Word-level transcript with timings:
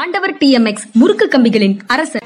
ஆண்டவர் 0.00 0.32
டிஎம்எக்ஸ் 0.34 0.84
முறுக்கு 0.92 1.26
கம்பிகளின் 1.26 1.78
அரசர். 1.86 2.24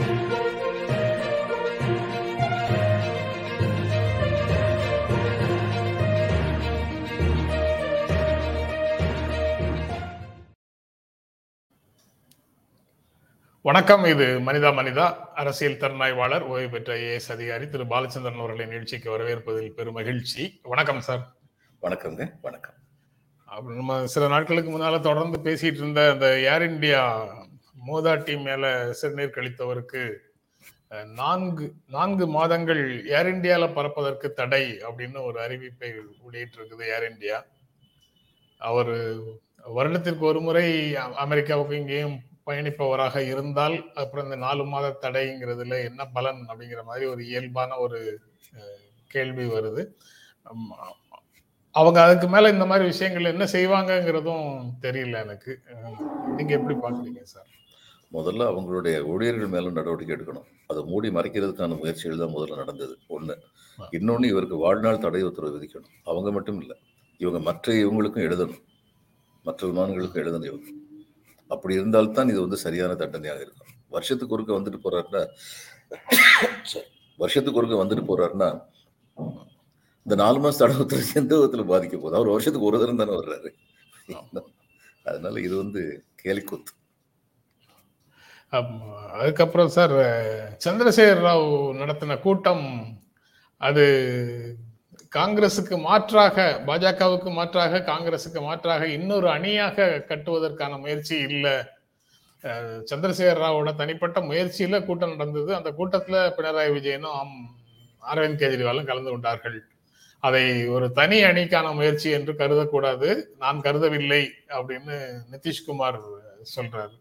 வணக்கம். 13.63 14.05
இது 14.05 14.27
மனிதா 14.47 14.73
மனிதா 14.81 15.07
அரசியல் 15.35 15.77
திறனாய்வாளர் 15.77 16.43
ஓய்வு 16.43 16.71
பெற்ற 16.71 16.97
ஐஏஎஸ் 16.97 17.33
அதிகாரி 17.37 17.69
திரு. 17.69 17.85
பாலச்சந்திரன் 17.85 18.43
அவர்களை 18.43 18.67
நிகழ்ச்சிக்கு 18.67 19.19
வரவேற்பதில் 19.19 19.75
பெரும் 19.79 19.95
மகிழ்ச்சி. 19.95 20.61
வணக்கம் 20.63 21.01
சார். 21.01 21.25
வணக்கங்க 21.83 22.33
வணக்கம். 22.41 22.75
அப்புறம் 23.45 23.77
நம்ம 23.77 24.07
சில 24.07 24.29
நாட்களுக்கு 24.29 24.71
முன்னால 24.71 25.01
தொடர்ந்து 25.01 25.39
பேசிட்டு 25.47 25.81
இருந்த 25.83 26.11
அந்த 26.11 26.27
ஏர் 26.41 26.63
இந்தியா 26.71 27.01
மோதாட்டி 27.83 28.35
மேல 28.43 28.65
சிறுநீர் 29.01 29.37
கழித்தவருக்கு 29.37 30.03
நான்கு 31.21 31.67
நான்கு 31.89 32.25
மாதங்கள் 32.29 32.83
ஏர் 33.19 33.31
இந்தியால 33.35 33.67
பறப்பதற்கு 33.75 34.29
தடை 34.33 34.65
அப்படின்னு 34.89 35.21
ஒரு 35.29 35.39
அறிவிப்பை 35.45 35.91
வெளியிட்டிருக்குது 36.27 36.85
ஏர் 36.97 37.07
இந்தியா 37.13 37.39
அவர் 38.61 38.93
வருடத்திற்கு 39.77 40.25
ஒரு 40.31 40.41
முறை 40.41 40.67
அமெரிக்காவுக்கு 41.25 41.75
இங்கேயும் 41.81 42.17
பயணிப்பவராக 42.49 43.17
இருந்தால் 43.33 43.77
அப்புறம் 43.95 44.25
இந்த 44.25 44.39
நாலு 44.47 44.63
மாத 44.65 44.87
தடைங்கிறதுல 45.05 45.77
என்ன 45.89 46.03
பலன் 46.17 46.41
அப்படிங்கிற 46.49 46.83
மாதிரி 46.85 47.05
ஒரு 47.07 47.23
இயல்பான 47.31 47.77
ஒரு 47.85 47.99
கேள்வி 49.11 49.47
வருது. 49.55 49.83
அவங்க 51.75 51.99
அதுக்கு 52.05 52.29
மேல 52.29 52.51
இந்த 52.55 52.65
மாதிரி 52.71 52.85
விஷயங்கள் 52.91 53.33
என்ன 53.33 53.45
செய்வாங்கங்கிறதும் 53.55 54.47
தெரியல 54.87 55.21
எனக்கு. 55.27 55.53
நீங்க 56.37 56.53
எப்படி 56.59 56.75
பாக்குறீங்க 56.85 57.23
சார்? 57.35 57.51
முதல்ல 58.13 58.43
அவங்களுடைய 58.51 59.03
ஊழியர்கள் 59.03 59.53
மேல 59.55 59.71
நடவடிக்கை 59.71 60.17
எடுக்கணும். 60.17 60.49
அதை 60.67 60.83
மூடி 60.85 61.09
மறைக்கிறதுக்கான 61.09 61.79
முயற்சிகள் 61.79 62.19
தான் 62.19 62.35
முதல்ல 62.35 62.57
நடந்தது. 62.57 62.99
ஒண்ணு. 63.09 63.35
இன்னொன்னு 63.91 64.25
இவருக்கு 64.25 64.57
வாழ்நாள் 64.57 64.99
தடை 64.99 65.23
உத்தரவு 65.23 65.55
விதிக்கணும். 65.57 65.93
அவங்க 66.05 66.33
மட்டும் 66.33 66.61
இல்லை. 66.61 66.77
இவங்க 67.19 67.41
மற்ற 67.41 67.73
இவங்களுக்கும் 67.73 68.27
எழுதணும். 68.29 68.63
மற்ற 69.43 69.69
விமானங்களுக்கும் 69.69 70.23
எழுதணும் 70.25 70.45
இவங்க. 70.45 70.69
அப்படி 71.49 71.75
இருந்தால்தான் 71.75 72.29
இது 72.29 72.41
வந்து 72.41 72.57
சரியான 72.57 72.95
தண்டனையாக 72.95 73.41
இருக்கும். 73.41 73.71
வருஷத்துக்கு 73.89 74.37
ஒருக்க 74.39 74.53
வந்துட்டு 74.59 74.79
போறாருன்னா 74.85 75.23
வருஷத்துக்கு 77.17 77.63
ஒருக்க 77.63 77.81
வந்துட்டு 77.83 78.05
போறாருன்னா 78.11 78.49
இந்த 80.07 80.15
நாலு 80.23 80.39
மாசம் 80.39 80.59
தடை 80.59 80.83
உத்தரவு 80.83 81.09
எந்த 81.15 81.35
விதத்துல 81.37 81.61
பாதிக்க 81.61 81.97
போகுது? 81.97 82.17
அவர் 82.19 82.35
வருஷத்துக்கு 82.35 82.69
ஒரு 82.69 82.79
தரம் 82.79 83.01
தானே 83.01 83.13
வர்றாரு. 83.13 83.51
அதனால 85.05 85.41
இது 85.41 85.57
வந்து 85.57 85.83
கேலிக்கூத்து. 86.25 86.73
அதுக்கப்புறம் 88.53 89.71
சார் 89.77 89.95
சந்திரசேகர் 90.65 91.23
ராவ் 91.27 91.49
நடத்தின 91.81 92.19
கூட்டம் 92.21 92.67
அது 93.57 93.85
காங்கிரசுக்கு 95.17 95.77
மாற்றாக 95.79 96.63
பாஜகவுக்கு 96.67 97.31
மாற்றாக 97.33 97.81
காங்கிரசுக்கு 97.91 98.41
மாற்றாக 98.41 98.87
இன்னொரு 98.87 99.29
அணியாக 99.29 100.05
கட்டுவதற்கான 100.09 100.79
முயற்சி 100.79 101.17
இல்லை. 101.29 101.57
சந்திரசேகர் 102.91 103.43
ராவோட 103.45 103.75
தனிப்பட்ட 103.75 104.21
முயற்சியில 104.21 104.85
கூட்டம் 104.85 105.15
நடந்தது. 105.17 105.51
அந்த 105.55 105.71
கூட்டத்துல 105.79 106.17
பினராயி 106.39 106.73
விஜயனும் 106.73 107.35
அரவிந்த் 108.13 108.41
கெஜ்ரிவாலும் 108.43 108.89
கலந்து 108.91 109.11
கொண்டார்கள். 109.11 109.59
அதை 110.21 110.45
ஒரு 110.69 110.87
தனி 110.99 111.19
அணிக்கான 111.25 111.75
முயற்சி 111.75 112.11
என்று 112.11 112.33
கருதக்கூடாது. 112.33 113.09
நான் 113.39 113.61
கருதவில்லை 113.61 114.23
அப்படின்னு 114.49 114.97
நிதிஷ்குமார் 115.33 116.01
சொல்றாரு. 116.57 116.97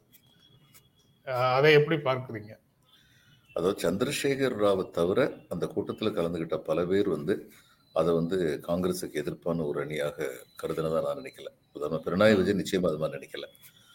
அதை 1.27 1.69
எப்படி 1.73 1.97
பார்க்குறீங்க? 2.07 2.51
அதாவது 3.55 3.79
சந்திரசேகர் 3.79 4.55
ராவை 4.63 4.83
தவிர 4.91 5.19
அந்த 5.49 5.65
கூட்டத்தில் 5.67 6.15
கலந்துக்கிட்ட 6.17 6.57
பல 6.69 6.85
பேர் 6.85 7.09
வந்து 7.09 7.33
அதை 7.95 8.11
வந்து 8.13 8.37
காங்கிரஸுக்கு 8.67 9.19
எதிர்ப்பான 9.21 9.65
ஒரு 9.65 9.79
அணியாக 9.81 10.27
கருதுனதா 10.61 11.01
நான் 11.07 11.19
நினைக்கல. 11.21 11.49
உதாரணமா 11.75 11.99
பினராயி 12.05 12.35
விஜயன் 12.39 12.61
நிச்சயமா 12.61 12.89
அது 12.91 12.97
மாதிரி 12.97 13.17
நினைக்கல. 13.19 13.47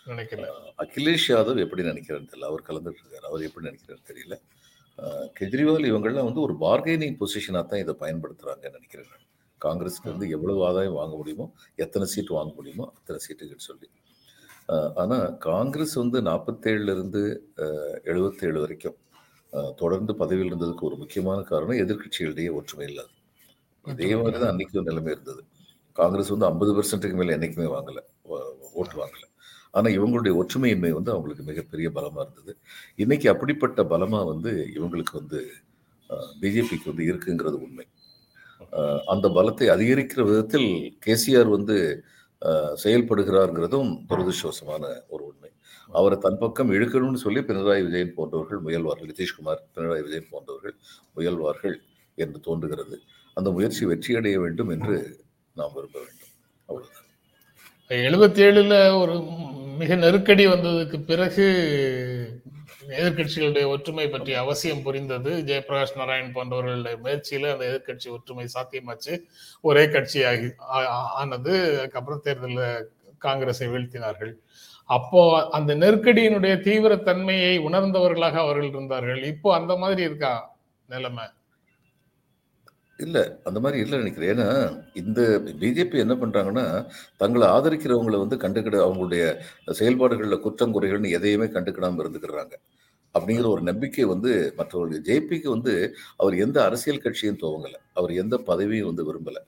நினைக்கல. 0.07 0.47
அகிலேஷ் 0.79 1.29
யாதவ் 1.31 1.63
எப்படி 1.65 1.83
நினைக்கிறான்னு 1.83 2.31
தெரியல. 2.33 2.49
அவர் 2.51 2.67
கலந்துட்டு 2.69 3.01
இருக்காரு 3.03 3.27
அவர் 3.31 3.47
எப்படி 3.49 3.67
நினைக்கிறான்னு 3.71 4.09
தெரியல. 4.11 4.37
கெஜ்ரிவால் 5.39 5.89
இவங்கெல்லாம் 5.91 6.29
வந்து 6.29 6.41
ஒரு 6.41 6.55
பார்கெனிங் 6.65 7.17
பொசிஷனாக 7.23 7.65
தான் 7.71 7.83
இதை 7.85 7.95
பயன்படுத்துறாங்கன்னு 8.03 8.79
நினைக்கிறேன் 8.79 9.11
நான். 9.13 9.25
காங்கிரஸ்க்கு 9.61 10.13
வந்து 10.13 10.27
எவ்வளவு 10.31 10.61
ஆதாயம் 10.69 10.99
வாங்க 11.01 11.15
முடியுமோ 11.17 11.47
எத்தனை 11.79 12.07
சீட்டு 12.15 12.33
வாங்க 12.35 12.53
முடியுமோ 12.55 12.85
அத்தனை 12.97 13.19
சீட்டுகள் 13.27 13.67
சொல்லி. 13.69 13.89
அஹ் 14.69 14.93
ஆனா 14.95 15.17
காங்கிரஸ் 15.47 15.95
வந்து 15.95 16.19
நாற்பத்தேழுல 16.21 16.95
இருந்து 16.97 17.23
எழுபத்தேழு 18.05 18.61
வரைக்கும் 18.61 18.97
தொடர்ந்து 19.77 20.13
பதவியில் 20.17 20.53
இருந்ததுக்கு 20.53 20.89
ஒரு 20.89 20.97
முக்கியமான 20.97 21.39
காரணம் 21.43 21.81
எதிர்க்கட்சிகளிடையே 21.83 22.51
ஒற்றுமை 22.53 22.87
இல்லாது. 22.89 23.13
இதே 23.85 24.17
மாதிரி 24.17 24.39
தான் 24.39 24.51
அன்னைக்கு 24.51 24.79
ஒரு 24.81 24.89
நிலைமை 24.89 25.13
இருந்தது. 25.13 25.43
காங்கிரஸ் 25.97 26.33
வந்து 26.35 26.47
ஐம்பது 26.47 26.73
பெர்சன்ட்டுக்கு 26.75 27.15
மேலே 27.15 27.37
என்னைக்குமே 27.37 27.69
வாங்கல. 27.77 28.01
ஓட்டு 28.73 28.97
வாங்கல. 29.01 29.25
ஆனா 29.75 29.89
இவங்களுடைய 29.91 30.33
ஒற்றுமையின்மை 30.41 30.91
வந்து 30.91 31.11
அவங்களுக்கு 31.11 31.45
மிகப்பெரிய 31.45 31.89
பலமா 31.95 32.21
இருந்தது. 32.21 32.53
இன்னைக்கு 32.97 33.29
அப்படிப்பட்ட 33.31 33.83
பலமா 33.85 34.21
வந்து 34.27 34.53
இவங்களுக்கு 34.75 35.15
வந்து 35.15 35.41
பிஜேபிக்கு 36.41 36.91
வந்து 36.91 37.05
இருக்குங்கிறது 37.13 37.59
உண்மை. 37.67 37.87
அந்த 39.07 39.27
பலத்தை 39.29 39.67
அதிகரிக்கிற 39.75 40.23
விதத்தில் 40.25 40.69
கேசிஆர் 41.07 41.51
வந்து 41.51 41.77
செயல்படுகிறாருங்கிறதும் 42.85 44.05
துரதிருஷ்டவசமான 44.09 45.01
ஒரு 45.09 45.25
உண்மை. 45.25 45.51
அவரை 45.89 46.19
தன் 46.19 46.39
பக்கம் 46.39 46.71
இழுக்கணும்னு 46.71 47.15
சொல்லி 47.15 47.41
பினராயி 47.41 47.85
விஜயன் 47.85 48.15
போன்றவர்கள் 48.15 48.63
முயல்வார்கள். 48.63 49.11
நிதிஷ்குமார் 49.11 49.63
பினராயி 49.75 50.03
விஜயன் 50.03 50.31
போன்றவர்கள் 50.31 50.75
முயல்வார்கள் 51.17 51.77
என்று 52.15 52.41
தோன்றுகிறது. 52.41 53.01
அந்த 53.35 53.51
முயற்சி 53.51 53.87
வெற்றியடைய 53.87 54.35
வேண்டும் 54.35 54.69
என்று 54.69 55.25
நாம் 55.55 55.73
விரும்ப 55.75 55.99
வேண்டும். 55.99 56.33
அவ்வளவுதான். 56.67 57.03
எழுபத்தி 57.91 58.41
ஏழுல 58.47 59.01
ஒரு 59.01 59.23
மிக 59.79 59.95
நெருக்கடி 59.95 60.47
வந்ததுக்கு 60.47 61.05
பிறகு 61.05 61.47
எதிர்க்கட்சிகளுடைய 62.89 63.67
ஒற்றுமை 63.67 64.09
பற்றிய 64.09 64.39
அவசியம் 64.41 64.83
புரிந்தது. 64.83 65.31
ஜெயபிரகாஷ் 65.47 65.97
நாராயண் 65.97 66.35
போன்றவர்களுடைய 66.35 66.97
முயற்சியில 67.05 67.53
அந்த 67.53 67.65
எதிர்க்கட்சி 67.71 68.09
ஒற்றுமை 68.11 68.47
சாத்தியமாச்சு. 68.55 69.15
ஒரே 69.61 69.85
கட்சியாகி 69.87 70.49
ஆனது 71.21 71.55
அதுக்கப்புறம் 71.79 72.25
தேர்தலில் 72.25 72.91
காங்கிரஸை 73.19 73.69
வீழ்த்தினார்கள். 73.69 74.35
அப்போ 74.85 75.23
அந்த 75.49 75.75
நெருக்கடியினுடைய 75.75 76.57
தீவிரத்தன்மையை 76.67 77.55
உணர்ந்தவர்களாக 77.69 78.39
அவர்கள் 78.39 78.69
இருந்தார்கள். 78.69 79.23
இப்போ 79.23 79.55
அந்த 79.55 79.77
மாதிரி 79.77 80.03
இருக்கா 80.03 80.59
நிலைமை? 80.89 81.25
இல்ல 82.99 83.39
அந்த 83.45 83.61
மாதிரி 83.61 83.83
இல்லை 83.83 83.99
நினைக்கிறேன். 83.99 84.31
ஏன்னா 84.35 84.49
இந்த 84.95 85.21
பிஜேபி 85.61 85.97
என்ன 86.05 86.15
பண்றாங்கன்னா 86.15 86.87
தங்களை 87.17 87.49
ஆதரிக்கிறவங்களை 87.49 88.19
வந்து 88.19 88.37
கண்டுக்கிட 88.37 88.79
அவங்களுடைய 88.85 89.25
செயல்பாடுகளில் 89.73 90.41
குற்றம் 90.41 90.75
குறைகள்னு 90.75 91.11
எதையுமே 91.11 91.45
கண்டுக்கிடாம 91.45 92.01
இருந்துக்கிறாங்க. 92.05 92.55
அப்படிங்கிற 93.17 93.47
ஒரு 93.55 93.63
நம்பிக்கை 93.71 94.05
வந்து 94.05 94.31
மற்றவர்களுடைய 94.59 95.01
ஜேபிக்கு 95.09 95.49
வந்து 95.57 95.75
அவர் 96.17 96.35
எந்த 96.45 96.59
அரசியல் 96.69 97.05
கட்சியும் 97.05 97.41
துவங்கலை. 97.43 97.81
அவர் 97.99 98.13
எந்த 98.23 98.37
பதவியும் 98.51 98.89
வந்து 98.91 99.07
விரும்பலை. 99.09 99.43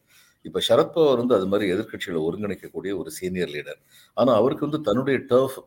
இப்போ 0.44 0.60
சரத்பவார் 0.68 1.20
வந்து 1.22 1.36
அது 1.38 1.46
மாதிரி 1.52 1.66
எதிர்கட்சிகளை 1.74 2.20
ஒருங்கிணைக்கக்கூடிய 2.28 2.92
ஒரு 3.00 3.10
சீனியர் 3.18 3.52
லீடர். 3.54 3.80
ஆனால் 4.16 4.38
அவருக்கு 4.40 4.66
வந்து 4.68 4.80
தன்னுடைய 4.88 5.18
டர்ஃப் 5.32 5.58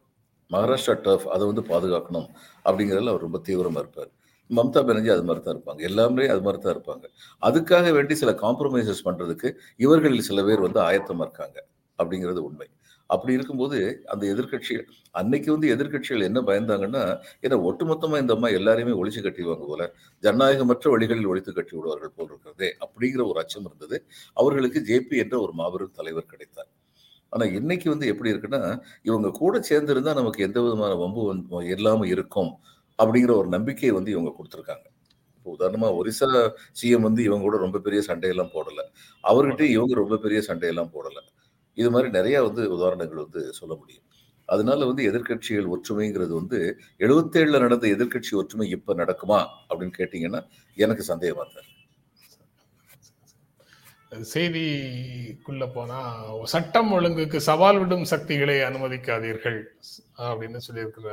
மகாராஷ்டிரா 0.51 0.95
டர்ஃப் 1.07 1.27
அதை 1.33 1.43
வந்து 1.51 1.63
பாதுகாக்கணும் 1.71 2.29
அப்படிங்கிறதுல 2.65 3.11
அவர் 3.13 3.25
ரொம்ப 3.27 3.39
தீவிரமாக 3.47 3.83
இருப்பார். 3.83 4.11
மம்தா 4.49 4.79
பானர்ஜி 4.87 5.11
அது 5.15 5.23
மாதிரி 5.27 5.41
தான் 5.43 5.55
இருப்பாங்க. 5.55 5.81
எல்லாமே 5.89 6.23
அது 6.33 6.41
மாதிரி 6.45 6.59
தான் 6.63 6.73
இருப்பாங்க. 6.75 7.05
அதுக்காக 7.47 7.91
வேண்டி 7.97 8.13
சில 8.21 8.31
காம்ப்ரமைசஸ் 8.43 9.05
பண்ணுறதுக்கு 9.07 9.49
இவர்களில் 9.85 10.27
சில 10.29 10.43
பேர் 10.47 10.65
வந்து 10.67 10.79
ஆயத்தமாக 10.87 11.27
இருக்காங்க 11.27 11.57
அப்படிங்கிறது 11.99 12.41
உண்மை. 12.47 12.67
அப்படி 13.11 13.33
இருக்கும்போது 13.37 13.77
அந்த 14.11 14.23
எதிர்க்கட்சிகள் 14.33 14.87
அன்னைக்கு 15.15 15.49
வந்து 15.51 15.67
எதிர்க்கட்சிகள் 15.73 16.27
என்ன 16.27 16.39
பயந்தாங்கன்னா 16.47 17.03
ஏன்னா 17.43 17.57
ஒட்டுமொத்தமா 17.69 18.19
இந்த 18.21 18.33
அம்மா 18.37 18.49
எல்லாரையுமே 18.59 18.93
ஒழிச்சு 19.01 19.21
கட்டிடுவாங்க 19.21 19.65
போல. 19.67 19.83
ஜனநாயகமற்ற 20.23 20.85
வழிகளில் 20.93 21.29
ஒழித்து 21.31 21.53
கட்டி 21.53 21.73
விடுவார்கள் 21.77 22.15
போல் 22.17 22.29
இருக்கிறதே 22.29 22.69
அப்படிங்கிற 22.85 23.23
ஒரு 23.31 23.39
அச்சம் 23.43 23.67
இருந்தது. 23.69 23.97
அவர்களுக்கு 24.37 24.81
ஜேபி 24.89 25.17
என்ற 25.25 25.37
ஒரு 25.45 25.55
மாபெரும் 25.61 25.97
தலைவர் 25.99 26.31
கிடைத்தார். 26.33 26.69
ஆனா 27.33 27.45
இன்னைக்கு 27.59 27.87
வந்து 27.93 28.07
எப்படி 28.13 28.31
இருக்குன்னா 28.33 28.61
இவங்க 29.09 29.29
கூட 29.39 29.55
சேர்ந்திருந்தா 29.69 30.13
நமக்கு 30.19 30.45
எந்த 30.47 30.59
விதமான 30.65 30.93
வம்பு 31.03 31.23
வந்து 31.29 31.45
இல்லாம 31.75 32.07
இருக்கும் 32.15 32.51
அப்படிங்கிற 32.99 33.33
ஒரு 33.41 33.49
நம்பிக்கையை 33.55 33.93
வந்து 33.97 34.11
இவங்க 34.15 34.31
கொடுத்துருக்காங்க. 34.37 34.85
இப்போ 35.37 35.51
உதாரணமா 35.55 35.89
ஒரிசா 35.99 36.27
சிஎம் 36.79 37.07
வந்து 37.07 37.21
இவங்க 37.27 37.45
கூட 37.47 37.57
ரொம்ப 37.63 37.79
பெரிய 37.85 38.01
சண்டையெல்லாம் 38.09 38.53
போடல. 38.55 38.81
அவர்கிட்ட 39.23 39.63
இவங்க 39.75 39.93
ரொம்ப 40.01 40.17
பெரிய 40.25 40.39
சண்டையெல்லாம் 40.49 40.93
போடல. 40.95 41.19
இது 41.77 41.89
மாதிரி 41.95 42.09
நிறையா 42.19 42.39
வந்து 42.47 42.63
உதாரணங்கள் 42.77 43.23
வந்து 43.25 43.41
சொல்ல 43.59 43.73
முடியும். 43.81 44.05
அதனால 44.49 44.85
வந்து 44.89 45.03
எதிர்க்கட்சிகள் 45.09 45.71
ஒற்றுமைங்கிறது 45.73 46.33
வந்து 46.39 46.57
எழுபத்தேழில் 47.05 47.63
நடந்த 47.65 47.85
எதிர்க்கட்சி 47.95 48.33
ஒற்றுமை 48.39 48.67
இப்போ 48.77 48.93
நடக்குமா 49.01 49.39
அப்படின்னு 49.69 49.95
கேட்டிங்கன்னா 49.99 50.41
எனக்கு 50.77 51.05
சந்தேகமாக 51.11 51.47
தான் 51.53 51.69
செய்திக்குள்ள 54.33 55.65
போனா 55.75 55.99
சட்டம் 56.53 56.89
ஒழுங்குக்கு 56.95 57.39
சவால் 57.49 57.79
விடும் 57.81 58.05
சக்திகளை 58.11 58.57
அனுமதிக்காதீர்கள் 58.69 59.59
அப்படின்னு 60.29 60.59
சொல்லியிருக்கிற 60.67 61.09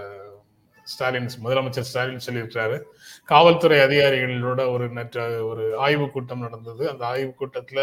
ஸ்டாலின் 0.87 1.29
முதலமைச்சர் 1.45 1.89
ஸ்டாலின் 1.89 2.25
சொல்லியிருக்கிறாரு. 2.27 2.77
காவல்துறை 3.33 3.79
அதிகாரிகளோட 3.87 4.61
ஒரு 4.75 4.87
நற்ற 4.99 5.27
ஒரு 5.51 5.65
ஆய்வு 5.87 6.07
கூட்டம் 6.15 6.45
நடந்தது. 6.47 6.83
அந்த 6.93 7.03
ஆய்வு 7.13 7.33
கூட்டத்துல 7.41 7.83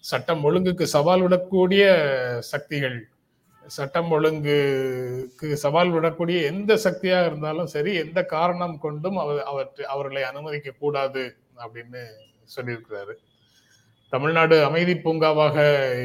சட்டம் 0.00 0.44
ஒழுங்குக்கு 0.44 0.82
சவால் 0.82 1.22
விடக்கூடிய 1.22 1.94
சக்திகள் 2.38 3.08
சட்டம் 3.66 4.10
ஒழுங்குக்கு 4.10 5.52
சவால் 5.52 5.92
விடக்கூடிய 5.92 6.42
எந்த 6.42 6.76
சக்தியாக 6.76 7.26
இருந்தாலும் 7.26 7.66
சரி 7.66 7.94
எந்த 7.94 8.24
காரணம் 8.24 8.78
கொண்டும் 8.78 9.16
அவர் 9.16 9.42
அவற்றை 9.42 9.86
அவர்களை 9.86 10.22
அனுமதிக்க 10.22 10.70
கூடாது 10.78 11.36
அப்படின்னு 11.56 12.04
சொல்லியிருக்கிறாரு. 12.56 13.12
தமிழ்நாடு 14.08 14.64
அமைதி 14.64 14.94
பூங்காவாக 14.94 15.56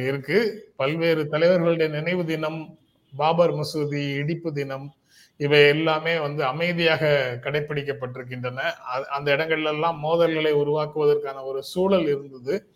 இருக்கு. 0.07 0.67
பல்வேறு 0.75 1.23
தலைவர்களுடைய 1.23 1.89
நினைவு 1.89 2.25
தினம் 2.25 2.77
பாபர் 3.15 3.53
மசூதி 3.53 4.13
இடிப்பு 4.13 4.53
தினம் 4.53 4.93
இவை 5.37 5.67
எல்லாமே 5.67 6.19
வந்து 6.19 6.43
அமைதியாக 6.43 7.37
கடைபிடிக்கப்பட்டிருக்கின்றன 7.41 8.57
அ- 8.57 9.05
அந்த 9.05 9.35
இடங்கள்ல 9.35 9.65
எல்லாம் 9.65 10.03
மோதல்களை 10.03 10.51
உருவாக்குவதற்கான 10.51 11.43
ஒரு 11.43 11.63
சூழல் 11.63 12.07
இருந்தது. 12.07 12.72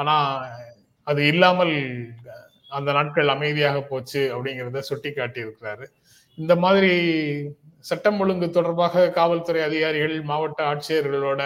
ஆனா 0.00 0.16
அது 1.06 1.20
இல்லாமல் 1.26 1.74
அந்த 2.70 2.90
நாட்கள் 2.92 3.32
அமைதியாக 3.34 3.78
போச்சு 3.82 4.22
அப்படிங்கிறத 4.34 4.82
சுட்டி 4.90 5.10
காட்டியிருக்கிறாரு 5.10 5.86
இந்த 6.38 6.54
மாதிரி 6.64 6.92
சட்டம் 7.84 8.20
ஒழுங்கு 8.22 8.46
தொடர்பாக 8.50 9.10
காவல்துறை 9.18 9.60
அதிகாரிகள் 9.68 10.14
மாவட்ட 10.30 10.60
ஆட்சியர்களோட 10.72 11.42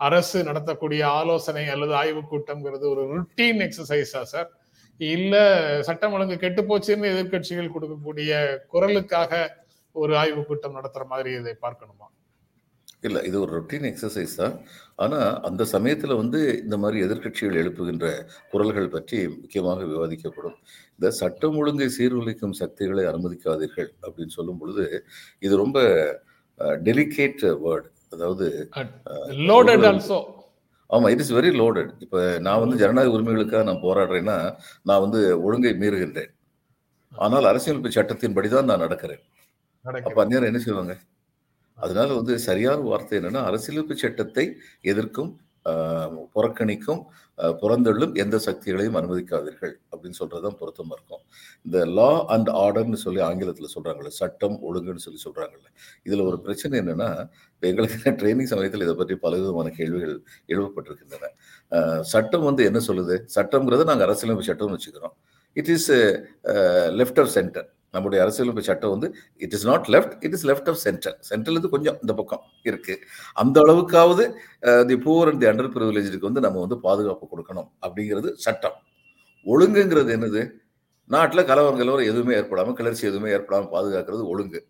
அரசு 0.00 0.38
நடத்தக்கூடிய 0.48 1.02
ஆலோசனை 1.18 1.64
அல்லது 1.74 1.94
ஆய்வு 1.94 2.22
கூட்டம்ங்கிறது 2.32 2.84
ஒரு 2.92 3.02
ருட்டீன் 3.12 3.60
எக்ஸசைஸா 3.66 4.22
சார்? 4.32 4.48
இல்ல 5.00 5.34
சட்டம் 5.88 6.14
ஒழுங்கு 6.16 6.36
கெட்டு 6.38 6.62
போச்சுன்னு 6.62 7.12
எதிர்க்கட்சிகள் 7.14 7.74
கொடுக்கக்கூடிய 7.74 8.32
குரலுக்காக 8.72 9.32
ஒரு 9.94 10.12
ஆய்வு 10.16 10.42
கூட்டம் 10.44 10.76
நடத்துற 10.78 11.04
மாதிரி 11.12 11.30
இதை 11.40 11.54
பார்க்கணுமா? 11.64 12.06
இல்ல 13.02 13.18
இது 13.20 13.36
ஒரு 13.40 13.50
ரொட்டீன் 13.56 13.86
எக்ஸசைஸ் 13.90 14.34
தான். 14.34 14.54
ஆனா 14.96 15.18
அந்த 15.48 15.62
சமயத்துல 15.72 16.12
வந்து 16.16 16.40
இந்த 16.62 16.76
மாதிரி 16.82 16.98
எதிர்க்கட்சிகள் 17.06 17.58
எழுப்புகின்ற 17.62 18.06
குரல்கள் 18.52 18.94
பற்றி 18.94 19.18
முக்கியமாக 19.34 19.84
விவாதிக்கப்படும். 19.84 20.56
இந்த 20.98 21.08
சட்டம் 21.20 21.56
ஒழுங்கை 21.56 21.88
சீர்குலைக்கும் 21.96 22.56
சக்திகளை 22.60 23.04
அனுமதிக்காதீர்கள் 23.04 23.90
அப்படின்னு 24.06 24.36
சொல்லும் 24.38 24.60
பொழுது 24.62 24.84
இது 25.46 25.54
ரொம்ப 25.56 25.78
டெலிகேட் 26.88 27.44
வேர்ட் 27.64 27.88
அதாவது 28.14 28.46
லோடட் 29.50 29.82
ஒரு- 29.82 29.88
ஆல்சோ 29.90 30.18
ஆமா 30.90 31.06
இட் 31.12 31.22
இஸ் 31.24 31.32
வெரி 31.36 31.50
லோடட் 31.60 31.90
இப்ப 32.04 32.16
நான் 32.38 32.62
வந்து 32.62 32.76
ஜனநாயக 32.82 33.14
உரிமைகளுக்காக 33.16 33.64
நான் 33.70 33.84
போராடுறேன்னா 33.84 34.36
நான் 34.88 35.02
வந்து 35.04 35.20
ஒழுங்கை 35.46 35.72
மீறுகின்றேன். 35.82 36.30
ஆனால் 37.12 37.48
அரசியலமைப்பு 37.50 37.96
சட்டத்தின்படி 37.96 38.48
தான் 38.54 38.68
நான் 38.70 38.82
நடக்கிறேன். 38.84 39.22
அப்ப 40.08 40.18
அந்நேரம் 40.24 40.50
என்ன 40.50 40.60
செய்வாங்க 40.66 40.94
அதனால 41.78 42.08
வந்து 42.20 42.34
சரியான 42.48 42.80
வார்த்தை 42.90 43.18
என்னன்னா 43.20 43.42
அரசியலமைப்பு 43.50 43.96
சட்டத்தை 44.04 44.46
எதிர்க்கும் 44.92 45.32
புறக்கணிக்கும் 46.34 47.00
புறந்தள்ளும் 47.62 48.12
எந்த 48.22 48.36
சக்திகளையும் 48.44 48.96
அனுமதிக்காதீர்கள் 48.98 49.72
அப்படின்னு 49.92 50.18
சொல்றதுதான் 50.18 50.56
பொருத்தமா 50.60 50.92
இருக்கும். 50.96 51.22
இந்த 51.66 51.78
லா 51.96 52.10
அண்ட் 52.34 52.50
ஆர்டர்னு 52.62 52.98
சொல்லி 53.04 53.20
ஆங்கிலத்தில் 53.28 53.72
சொல்றாங்கல்ல 53.74 54.12
சட்டம் 54.20 54.56
ஒழுங்குன்னு 54.68 55.04
சொல்லி 55.06 55.20
சொல்றாங்கல்ல 55.24 55.68
இதுல 56.06 56.24
ஒரு 56.30 56.38
பிரச்சனை 56.44 56.74
என்னன்னா 56.82 57.08
எங்களுக்கு 57.62 58.14
ட்ரைனிங் 58.20 58.50
சமயத்தில் 58.52 58.84
இதை 58.86 58.94
பற்றி 58.94 59.16
பல 59.24 59.32
விதமான 59.40 59.72
கேள்விகள் 59.78 60.16
எழுப்பப்பட்டிருக்கின்றன. 60.52 61.30
சட்டம் 62.12 62.46
வந்து 62.50 62.64
என்ன 62.70 62.82
சொல்லுது? 62.88 63.16
சட்டம்ங்கிறத 63.36 63.86
நாங்கள் 63.90 64.08
அரசியலமைப்பு 64.08 64.50
சட்டம்னு 64.50 64.78
வச்சுக்கிறோம். 64.78 65.16
It 65.56 65.72
is 65.76 65.90
left 67.00 67.20
of 67.24 67.34
centre 67.38 67.68
நம்முடைய 67.96 68.20
அரசியலமைப்பு 68.24 68.66
சட்டம் 68.70 68.94
வந்து 68.96 69.08
it 69.46 69.56
is 69.58 69.66
not 69.70 69.88
left 69.94 70.14
it 70.26 70.36
is 70.38 70.46
left 70.50 70.70
of 70.72 70.80
centre 70.86 71.16
சென்டர்லேருந்து 71.30 71.72
கொஞ்சம் 71.76 71.98
இந்த 72.04 72.14
பக்கம் 72.20 72.42
இருக்குது 72.70 73.02
அந்த 73.42 73.56
அளவுக்காவது 73.66 74.26
the 74.90 74.98
poor 75.06 75.30
and 75.32 75.42
the 75.44 75.50
under 75.52 75.72
ப்ரிவிலேஜுக்கு 75.76 76.28
வந்து 76.30 76.44
நம்ம 76.46 76.60
வந்து 76.66 76.78
பாதுகாப்பு 76.86 77.26
கொடுக்கணும் 77.32 77.68
அப்படிங்கிறது 77.86 78.30
சட்டம். 78.46 78.76
ஒழுங்குங்கிறது 79.46 80.10
என்னது? 80.18 80.42
நாட்டில் 81.14 81.48
கலவரம் 81.50 81.80
கலவரம் 81.80 82.08
எதுவுமே 82.12 82.32
ஏற்படாமல் 82.40 82.76
கிளர்ச்சி 82.78 83.04
எதுவுமே 83.10 83.28
ஏற்படாமல் 83.36 83.72
பாதுகாக்கிறது 83.74 84.22
ஒழுங்கு. 84.32 84.60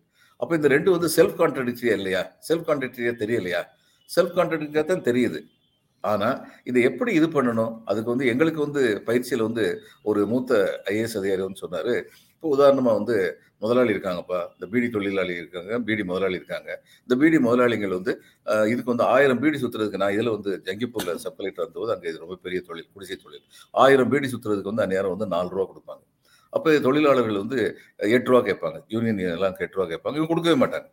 அப்போ 0.41 0.53
இந்த 0.59 0.67
ரெண்டு 0.73 0.89
வந்து 0.95 1.07
செல்ஃப் 1.17 1.37
கான்ட்ரடிக்டரியா 1.39 1.93
இல்லையா? 1.99 2.21
செல்ஃப் 2.47 2.67
கான்ட்ரடிக்டரியா 2.67 3.13
தெரியலையா? 3.21 3.61
செல்ஃப் 4.09 4.35
கான்ட்ரடிக்டரியா 4.37 4.83
தான் 4.91 5.05
தெரியுது. 5.07 5.39
ஆனால் 6.03 6.37
இதை 6.69 6.79
எப்படி 6.89 7.11
இது 7.19 7.27
பண்ணணும்? 7.37 7.73
அதுக்கு 7.89 8.11
வந்து 8.13 8.27
எங்களுக்கு 8.33 8.61
வந்து 8.65 8.81
பயிற்சியில் 9.07 9.45
வந்து 9.47 9.65
ஒரு 10.09 10.21
மூத்த 10.31 10.59
ஐஏஎஸ் 10.91 11.17
அதிகாரி 11.21 11.41
வந்து 11.47 11.63
சொன்னார் 11.65 11.93
இப்போ 12.37 12.49
உதாரணமாக 12.55 12.95
வந்து 12.99 13.15
முதலாளி 13.63 13.89
இருக்காங்கப்பா. 13.93 14.39
இந்த 14.55 14.65
பீடி 14.71 14.87
தொழிலாளி 14.95 15.33
இருக்காங்க 15.41 15.77
பீடி 15.85 16.03
முதலாளி 16.09 16.35
இருக்காங்க. 16.39 16.69
இந்த 17.05 17.15
பீடி 17.21 17.37
முதலாளிகள் 17.45 17.93
வந்து 17.97 18.13
இதுக்கு 18.71 18.91
வந்து 18.93 19.05
ஆயிரம் 19.13 19.39
பீடி 19.43 19.57
சுற்றுறதுக்கு 19.63 20.01
நான் 20.03 20.13
இதில் 20.17 20.31
வந்து 20.35 20.51
ஜங்கிப்பூரில் 20.67 21.23
சப்ளைட் 21.25 21.63
வந்தபோது 21.63 21.93
அங்கே 21.95 22.07
இது 22.11 22.21
ரொம்ப 22.25 22.37
பெரிய 22.45 22.59
தொழில் 22.67 22.89
குடிசை 22.93 23.17
தொழில். 23.23 23.43
ஆயிரம் 23.85 24.11
பீடி 24.13 24.29
சுற்றுறதுக்கு 24.33 24.71
வந்து 24.71 24.85
அந்நேரம் 24.85 25.15
வந்து 25.15 25.27
நாலு 25.33 25.49
ரூபா 25.55 25.65
கொடுப்பாங்க. 25.71 26.03
அப்போ 26.53 26.77
தொழிலாளர்கள் 26.87 27.41
வந்து 27.43 27.59
எட்டு 28.17 28.29
ரூபா 28.31 28.41
கேட்பாங்க. 28.49 28.77
யூனியன் 28.95 29.23
எல்லாம் 29.37 29.57
எட்டு 29.65 29.77
ரூபா 29.79 29.87
கேட்பாங்க. 29.93 30.15
இவங்க 30.19 30.31
கொடுக்கவே 30.33 30.57
மாட்டாங்க. 30.65 30.87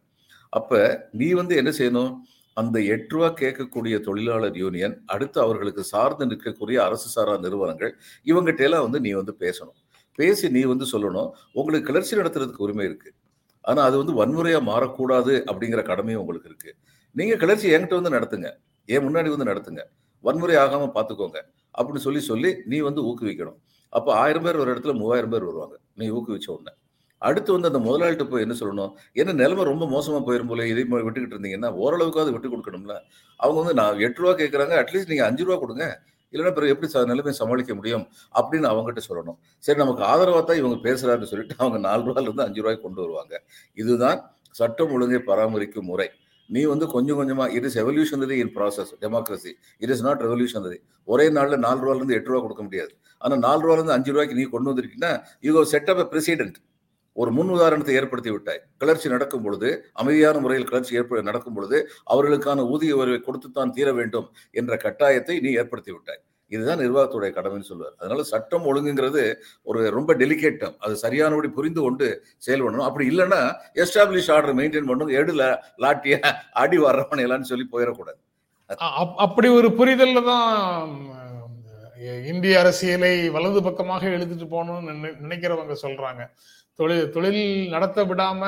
அப்போ 0.59 0.81
நீ 1.21 1.29
வந்து 1.43 1.55
என்ன 1.61 1.71
செய்யணும்? 1.81 2.13
அந்த 2.57 2.77
எட்டு 2.95 3.15
ரூபா 3.15 3.29
கேட்கக்கூடிய 3.43 3.95
தொழிலாளர் 4.09 4.59
யூனியன் 4.65 4.95
அடுத்து 5.15 5.39
அவர்களுக்கு 5.47 5.83
சார்ந்து 5.95 6.29
நிற்கக்கூடிய 6.33 6.77
அரசு 6.89 7.09
சாரா 7.15 7.35
நிறுவனங்கள் 7.47 7.93
இவங்ககிட்ட 8.31 8.63
எல்லாம் 8.69 8.85
வந்து 8.87 9.01
நீ 9.07 9.13
வந்து 9.21 9.35
பேசணும். 9.45 9.79
பேசி 10.19 10.49
நீ 10.57 10.63
வந்து 10.73 10.87
சொல்லணும். 10.93 11.29
உங்களுக்கு 11.61 11.89
கிளர்ச்சி 11.91 12.15
நடத்துறதுக்கு 12.21 12.65
உரிமை 12.67 12.87
இருக்கு. 12.91 13.11
ஆனால் 13.65 13.87
அது 13.89 13.97
வந்து 14.03 14.15
வன்முறையாக 14.21 14.63
மாறக்கூடாது 14.71 15.35
அப்படிங்கிற 15.51 15.83
கடமையும் 15.91 16.23
உங்களுக்கு 16.23 16.49
இருக்கு. 16.51 16.71
நீங்கள் 17.17 17.41
கிளர்ச்சி 17.43 17.67
என்கிட்ட 17.75 17.99
வந்து 18.01 18.15
நடத்துங்க. 18.17 18.49
ஏன் 18.89 19.05
முன்னாடி 19.07 19.29
வந்து 19.35 19.51
நடத்துங்க. 19.51 19.83
வன்முறை 20.25 20.57
ஆகாமல் 20.65 20.95
பார்த்துக்கோங்க 20.97 21.39
அப்படின்னு 21.75 22.05
சொல்லி 22.07 22.21
சொல்லி 22.31 22.51
நீ 22.73 22.79
வந்து 22.89 23.01
ஊக்குவிக்கணும். 23.11 23.59
அப்போ 23.93 24.11
ஆயிரம் 24.23 24.45
பேர் 24.47 24.61
ஒரு 24.63 24.71
இடத்துல 24.73 24.93
மூவாயிரம் 25.01 25.33
பேர் 25.35 25.47
வருவாங்க. 25.49 25.77
நீ 26.01 26.07
ஊக்குவிச்ச 26.17 26.49
உடனே. 26.55 26.73
அடுத்து 27.23 27.51
வந்து 27.57 27.69
அந்த 27.71 27.81
முதலாளிகிட்ட 27.87 28.25
போய் 28.31 28.45
என்ன 28.45 28.55
சொல்லணும்? 28.61 28.91
என்ன 29.21 29.35
நிலைமை 29.43 29.63
ரொம்ப 29.71 29.85
மோசமாக 29.95 30.23
போயிரும் 30.27 30.51
போல 30.53 30.67
இதை 30.73 30.83
விட்டுக்கிட்டு 30.91 31.37
இருந்தீங்கன்னா 31.37 31.71
ஓரளவுக்காவது 31.85 32.33
விட்டு 32.35 32.49
கொடுக்கணும்ல. 32.55 32.97
அவங்க 33.41 33.59
வந்து 33.63 33.77
நான் 33.81 34.03
எட்டு 34.07 34.21
ரூபா 34.23 34.33
கேட்குறாங்க 34.41 34.75
அட்லீஸ்ட் 34.83 35.13
நீங்கள் 35.13 35.29
அஞ்சு 35.29 35.45
ரூபா 35.47 35.57
கொடுங்க. 35.63 35.87
இல்லைன்னா 36.35 36.53
பிறகு 36.57 36.73
எப்படி 36.75 36.89
சார் 36.95 37.09
நிலைமையை 37.13 37.37
சமாளிக்க 37.41 37.73
முடியும் 37.79 38.05
அப்படின்னு 38.39 38.69
அவங்ககிட்ட 38.73 39.03
சொல்லணும். 39.09 39.39
சரி 39.67 39.79
நமக்கு 39.83 40.03
ஆதரவாக 40.13 40.43
தான் 40.51 40.61
இவங்க 40.63 40.77
பேசுறாருன்னு 40.87 41.31
சொல்லிட்டு 41.33 41.57
அவங்க 41.63 41.79
நாலு 41.89 42.03
ரூபாயிலிருந்து 42.09 42.45
அஞ்சு 42.47 42.61
ரூபாய்க்கு 42.63 42.87
கொண்டு 42.87 43.03
வருவாங்க. 43.05 43.35
இதுதான் 43.83 44.21
சட்டம் 44.61 44.93
ஒழுங்கை 44.97 45.21
பராமரிக்கும் 45.31 45.89
முறை. 45.93 46.09
நீ 46.51 46.63
வந்து 46.73 46.87
கொஞ்சம் 46.95 47.19
கொஞ்சமாக 47.21 47.55
it 47.57 47.67
is 47.69 47.79
evolutionary 47.83 48.37
in 48.45 48.53
process 48.57 48.91
democracy 49.05 49.53
it 49.85 49.93
is 49.95 50.05
not 50.07 50.23
revolutionary 50.27 50.79
ஒரே 51.09 51.27
நாளில் 51.37 51.63
நாலு 51.67 51.79
ரூபாலேருந்து 51.85 52.17
எட்டு 52.19 52.31
ரூபா 52.31 52.41
கொடுக்க 52.47 52.63
முடியாது. 52.67 52.93
ஆனால் 53.21 53.41
நாலு 53.47 53.61
ரூபாலேருந்து 53.65 53.95
அஞ்சு 53.97 54.11
ரூபாய்க்கு 54.15 54.39
நீ 54.41 54.45
கொண்டு 54.55 54.71
வந்திருக்கீங்கன்னா 54.71 55.13
யூ 55.47 55.63
செட் 55.75 55.91
அப் 55.93 56.03
பிரசிடென்ட் 56.15 56.59
ஒரு 57.17 57.31
முன் 57.31 57.49
உதாரணத்தை 57.49 57.95
ஏற்படுத்தி 57.95 58.31
விட்டாய். 58.31 58.63
கிளர்ச்சி 58.79 59.09
நடக்கும் 59.09 59.43
பொழுது 59.43 59.85
அமைதியான 59.93 60.39
முறையில் 60.39 60.69
கிளர்ச்சி 60.69 60.97
ஏற்ப 60.97 61.23
நடக்கும் 61.23 61.55
பொழுது 61.55 61.89
அவர்களுக்கான 62.11 62.69
ஊதிய 62.69 62.97
உயர்வை 62.97 63.21
கொடுத்துத்தான் 63.21 63.71
தீர 63.71 63.93
வேண்டும் 63.93 64.33
என்ற 64.51 64.77
கட்டாயத்தை 64.77 65.41
நீ 65.41 65.53
ஏற்படுத்தி 65.53 65.93
விட்டாய். 65.93 66.21
இதுதான் 66.49 66.79
நிர்வாகத்துடைய 66.79 67.35
கடமைன்னு 67.35 67.61
சொல்லுவார் 67.61 67.95
அதனால 67.99 68.23
சட்டம் 68.23 68.65
ஒழுங்குங்கிறது 68.65 69.35
ஒரு 69.63 69.91
ரொம்ப 69.91 70.15
டெலிகேட்டம் 70.15 70.77
அது 70.79 70.97
சரியானபடி 70.97 71.49
புரிந்து 71.49 71.81
கொண்டு 71.81 72.25
செயல் 72.39 72.63
பண்ணணும். 72.63 72.85
அப்படி 72.85 73.09
இல்லைன்னா 73.09 73.55
எஸ்டாப்ளிஷ் 73.75 74.33
ஆர்டர் 74.33 74.57
மெயின்டைன் 74.57 74.89
பண்ணணும். 74.89 75.13
எடுல 75.13 75.65
லாட்டிய 75.79 76.21
அடி 76.53 76.79
வர்றவன் 76.79 77.21
எல்லாம்னு 77.21 77.41
சொல்லி 77.41 77.67
போயிடக்கூடாது. 77.73 78.21
அப்- 78.69 79.15
அப்படி 79.15 79.49
ஒரு 79.49 79.69
புரிதல்ல 79.69 80.25
தான் 80.25 81.23
இந்திய 82.27 82.59
அரசியலை 82.59 83.31
வலது 83.31 83.63
பக்கமாக 83.63 84.09
எழுதிட்டு 84.09 84.47
போகணும்னு 84.51 84.89
நினை- 84.91 85.17
நினைக்கிறவங்க 85.23 85.77
சொல்றாங்க. 85.83 86.31
தொழில் 86.79 87.11
தொழில் 87.15 87.43
நடத்த 87.75 88.05
விடாம 88.11 88.43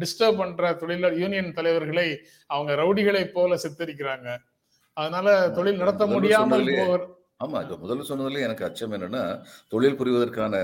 டிஸ்டர்ப் 0.00 0.40
பண்ற 0.40 0.72
தொழிலாளர் 0.80 1.20
யூனியன் 1.22 1.56
தலைவர்களை 1.58 2.08
அவங்க 2.54 2.72
ரவுடிகளை 2.82 3.24
போல 3.36 3.58
சித்தரிக்கிறாங்க. 3.64 4.28
அதனால 4.96 5.28
தொழில் 5.58 5.82
நடத்த 5.82 6.06
முடியாமல் 6.14 6.68
ஆமா 7.44 7.58
இப்ப 7.64 7.76
முதல்ல 7.82 8.04
சொன்னதுல 8.08 8.40
எனக்கு 8.46 8.64
அச்சம் 8.66 8.94
என்னன்னா 8.96 9.22
தொழில் 9.72 9.96
புரிவதற்கான 10.00 10.54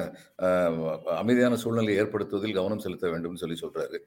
அமைதியான 1.21 1.59
சூழ்நிலையை 1.63 2.01
ஏற்படுத்துவதில் 2.01 2.59
கவனம் 2.59 2.83
செலுத்த 2.85 3.05
வேண்டும்னு 3.13 3.43
சொல்லி 3.43 3.57
சொல்றாரு. 3.61 3.99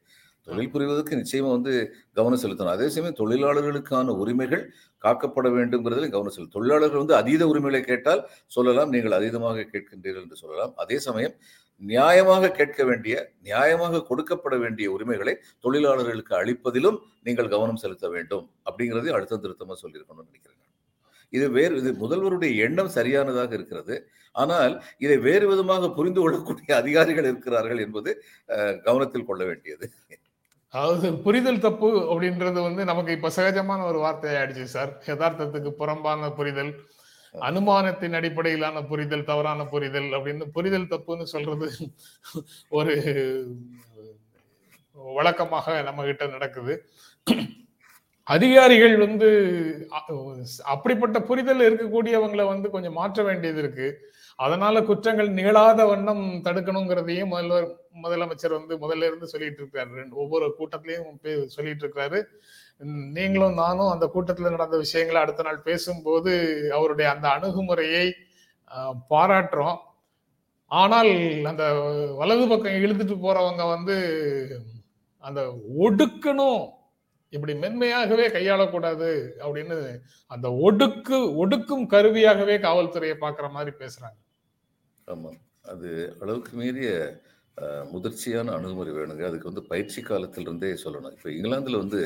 தொழில் 0.47 0.71
புரிவதற்கு 0.73 1.19
நிச்சயமா 1.21 1.49
வந்து 1.55 1.73
கவனம் 2.17 2.41
செலுத்தணும். 2.43 2.75
அதே 2.75 2.89
சமயம் 2.95 3.17
தொழிலாளர்களுக்கான 3.21 4.13
உரிமைகள் 4.21 4.63
காக்கப்பட 5.03 5.47
வேண்டும்ங்கிறதுல 5.57 6.09
கவனம் 6.15 6.35
செலுத்தும் 6.35 6.57
தொழிலாளர்கள் 6.57 7.03
வந்து 7.03 7.17
அதீத 7.21 7.47
உரிமைகளை 7.53 7.81
கேட்டால் 7.89 8.21
சொல்லலாம் 8.57 8.93
நீங்கள் 8.95 9.17
அதீதமாக 9.19 9.65
கேட்கின்றீர்கள் 9.73 10.25
என்று 10.25 10.41
சொல்லலாம். 10.43 10.73
அதே 10.83 10.99
சமயம் 11.07 11.35
நியாயமாக 11.81 12.51
கேட்க 12.51 12.79
வேண்டிய 12.85 13.15
நியாயமாக 13.43 14.03
கொடுக்கப்பட 14.07 14.55
வேண்டிய 14.59 14.87
உரிமைகளை 14.91 15.33
தொழிலாளர்களுக்கு 15.63 16.33
அளிப்பதிலும் 16.39 16.97
நீங்கள் 17.23 17.53
கவனம் 17.53 17.81
செலுத்த 17.83 18.07
வேண்டும். 18.09 18.45
அப்படிங்கிறதையும் 18.65 19.17
அடுத்த 19.17 19.39
திருத்தமாக 19.39 19.77
சொல்லியிருக்கணும்னு 19.81 20.29
நினைக்கிறேன் 20.29 20.57
இது 21.33 21.45
வேறு 21.55 21.73
இது 21.79 21.91
முதல்வருடைய 22.01 22.51
எண்ணம் 22.65 22.95
சரியானதாக 22.95 23.51
இருக்கிறது. 23.57 23.95
ஆனால் 24.35 24.73
இதை 24.99 25.17
வேறு 25.25 25.45
விதமாக 25.47 25.89
புரிந்து 25.97 26.19
கொள்ளக்கூடிய 26.21 26.69
அதிகாரிகள் 26.77 27.29
இருக்கிறார்கள் 27.29 27.81
என்பது 27.85 28.09
அஹ், 28.49 28.75
கவனத்தில் 28.85 29.27
கொள்ள 29.29 29.43
வேண்டியது. 29.45 29.85
அதாவது 30.73 31.07
புரிதல் 31.23 31.63
தப்பு 31.63 31.89
அப்படின்றது 32.09 32.59
வந்து 32.65 32.81
நமக்கு 32.85 33.11
இப்ப 33.17 33.31
சகஜமான 33.37 33.85
ஒரு 33.87 33.99
வார்த்தை 34.03 34.33
ஆயிடுச்சு 34.35 34.65
சார். 34.73 34.91
யதார்த்தத்துக்கு 35.07 35.71
புறம்பான 35.79 36.29
புரிதல் 36.35 36.71
அனுமானத்தின் 37.33 38.13
அடிப்படையிலான 38.13 38.81
புரிதல் 38.81 39.23
தவறான 39.23 39.65
புரிதல் 39.65 40.03
அப்படின்னு 40.03 40.43
புரிதல் 40.43 40.87
தப்புன்னு 40.87 41.23
சொல்றது 41.23 41.71
ஒரு 42.69 43.47
வழக்கமாக 44.93 45.81
நம்ம 45.81 46.03
கிட்ட 46.03 46.27
நடக்குது. 46.27 46.89
அதிகாரிகள் 48.23 48.97
வந்து 48.97 49.89
அப்படிப்பட்ட 50.63 51.21
புரிதல் 51.21 51.59
இருக்கக்கூடியவங்களை 51.59 52.45
வந்து 52.45 52.69
கொஞ்சம் 52.69 52.93
மாற்ற 52.93 53.23
வேண்டியது 53.23 53.59
இருக்கு. 53.59 54.13
அதனால 54.35 54.81
குற்றங்கள் 54.81 55.33
நிகழாத 55.33 55.87
வண்ணம் 55.87 56.41
தடுக்கணுங்கிறதையும் 56.43 57.25
முதல்வர் 57.25 57.77
முதலமைச்சர் 58.03 58.65
வந்து 58.65 58.77
முதல்ல 58.77 59.05
இருந்து 59.05 59.27
சொல்லிட்டு 59.27 59.63
இருக்காரு. 59.63 59.87
ரெண்டு- 59.95 60.11
ஒவ்வொரு 60.11 60.55
கூட்டத்திலையும் 60.59 61.45
சொல்லிட்டு 61.45 61.87
இருக்காரு. 61.87 62.23
நீங்களும் 63.17 63.59
நானும் 63.63 63.93
அந்த 63.93 64.05
கூட்டத்தில் 64.07 64.55
நடந்த 64.55 64.75
விஷயங்களை 64.77 65.19
அடுத்த 65.21 65.43
நாள் 65.43 65.65
பேசும்போது 65.67 66.33
அவருடைய 66.77 67.07
அந்த 67.13 67.27
அணுகுமுறையை 67.29 68.05
பாராட்டுறோம். 69.13 69.77
ஆனால் 70.71 71.11
அந்த 71.51 71.63
வலது 72.19 72.43
பக்கம் 72.47 72.79
இழுத்துட்டு 72.79 73.15
போறவங்க 73.23 73.63
வந்து 73.75 73.95
அந்த 75.23 75.41
ஒடுக்கணும் 75.85 76.61
இப்படி 77.33 77.53
மென்மையாகவே 77.63 78.25
கையாளக்கூடாது 78.35 79.09
அப்படின்னு 79.43 79.77
அந்த 80.31 80.47
ஒடுக்கு 80.67 81.17
ஒடுக்கும் 81.41 81.85
கருவியாகவே 81.93 82.55
காவல்துறையை 82.65 83.15
பார்க்குற 83.23 83.47
மாதிரி 83.55 83.71
பேசுறாங்க. 83.81 84.17
ஆமாம் 85.07 85.39
அது 85.71 85.89
அளவுக்கு 86.21 86.51
மீறிய 86.57 86.91
முதிர்ச்சியான 87.93 88.53
அணுகுமுறை 88.57 88.91
வேணுங்க. 88.93 89.23
அதுக்கு 89.29 89.49
வந்து 89.51 89.63
பயிற்சி 89.71 90.01
காலத்திலிருந்தே 90.01 90.71
சொல்லணும். 90.83 91.15
இப்போ 91.17 91.29
இங்கிலாந்துல 91.29 91.81
வந்து 91.83 92.01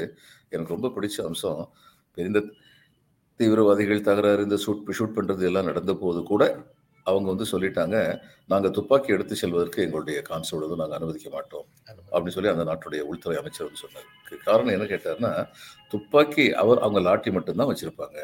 எனக்கு 0.50 0.75
ரொம்ப 0.75 0.91
பிடிச்ச 0.95 1.17
அம்சம் 1.29 1.63
இந்த 2.17 2.41
தீவிரவாதிகள் 3.39 4.07
தகராறு 4.07 4.41
இந்த 4.48 4.57
ஷூட் 4.65 4.95
ஷூட் 4.98 5.17
பண்றது 5.17 5.43
எல்லாம் 5.50 5.69
நடந்த 5.72 5.93
போது 5.93 6.19
கூட 6.24 6.43
அவங்க 7.05 7.27
வந்து 7.33 7.45
சொல்லிட்டாங்க 7.51 7.98
நாங்க 8.51 8.67
துப்பாக்கி 8.69 9.10
எடுத்து 9.15 9.36
செல்வதற்கு 9.36 9.79
எங்களுடைய 9.86 10.17
கான்ஸ்டபிள் 10.29 10.81
நாங்கள் 10.81 10.98
அனுமதிக்க 11.00 11.29
மாட்டோம். 11.29 11.65
அப்படின்னு 12.12 12.36
சொல்லி 12.36 12.51
அந்த 12.51 12.65
நாட்டுடைய 12.69 13.01
உள்துறை 13.12 13.36
அமைச்சர் 13.41 13.67
வந்து 13.67 13.83
சொன்னார். 13.83 14.07
காரணம் 14.45 14.75
என்ன 14.75 14.86
கேட்டாருன்னா 14.91 15.31
துப்பாக்கி 15.93 16.45
அவர் 16.62 16.83
அவங்க 16.86 17.01
லாட்டி 17.07 17.31
மட்டும்தான் 17.38 17.72
வச்சிருப்பாங்க. 17.72 18.19